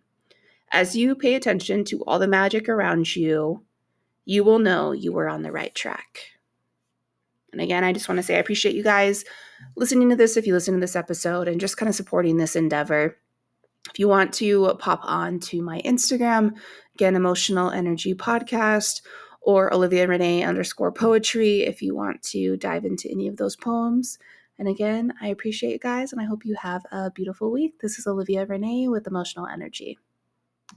As 0.72 0.96
you 0.96 1.16
pay 1.16 1.36
attention 1.36 1.84
to 1.86 2.04
all 2.06 2.18
the 2.18 2.28
magic 2.28 2.68
around 2.68 3.16
you, 3.16 3.64
you 4.26 4.44
will 4.44 4.60
know 4.60 4.92
you 4.92 5.16
are 5.18 5.30
on 5.30 5.44
the 5.44 5.52
right 5.52 5.74
track. 5.76 6.33
And 7.54 7.62
again, 7.62 7.86
I 7.86 7.94
just 7.94 8.10
want 8.10 8.18
to 8.18 8.24
say 8.24 8.36
I 8.36 8.40
appreciate 8.40 8.76
you 8.76 8.84
guys 8.84 9.24
listening 9.78 10.10
to 10.10 10.16
this 10.16 10.36
if 10.36 10.46
you 10.46 10.54
listen 10.54 10.74
to 10.74 10.80
this 10.80 10.96
episode 10.96 11.48
and 11.48 11.62
just 11.62 11.78
kind 11.78 11.88
of 11.88 11.96
supporting 11.96 12.38
this 12.38 12.56
endeavor. 12.56 13.18
If 13.90 14.00
you 14.00 14.08
want 14.10 14.34
to 14.36 14.76
pop 14.80 15.02
on 15.04 15.40
to 15.42 15.62
my 15.62 15.82
Instagram, 15.82 16.54
again, 16.96 17.16
Emotional 17.16 17.70
Energy 17.70 18.14
Podcast, 18.14 19.02
or 19.42 19.74
Olivia 19.74 20.08
Renee 20.08 20.44
underscore 20.44 20.92
poetry 20.92 21.62
if 21.62 21.82
you 21.82 21.96
want 21.96 22.24
to 22.24 22.56
dive 22.58 22.86
into 22.86 23.12
any 23.12 23.28
of 23.28 23.38
those 23.38 23.56
poems. 23.56 24.18
And 24.58 24.68
again, 24.68 25.14
I 25.22 25.28
appreciate 25.28 25.74
you 25.74 25.80
guys 25.80 26.14
and 26.14 26.22
I 26.22 26.26
hope 26.26 26.46
you 26.46 26.56
have 26.56 26.84
a 26.92 27.12
beautiful 27.12 27.52
week. 27.52 27.80
This 27.82 28.00
is 28.00 28.08
Olivia 28.08 28.46
Renee 28.46 28.88
with 28.88 29.08
Emotional 29.08 29.48
Energy. 29.48 29.98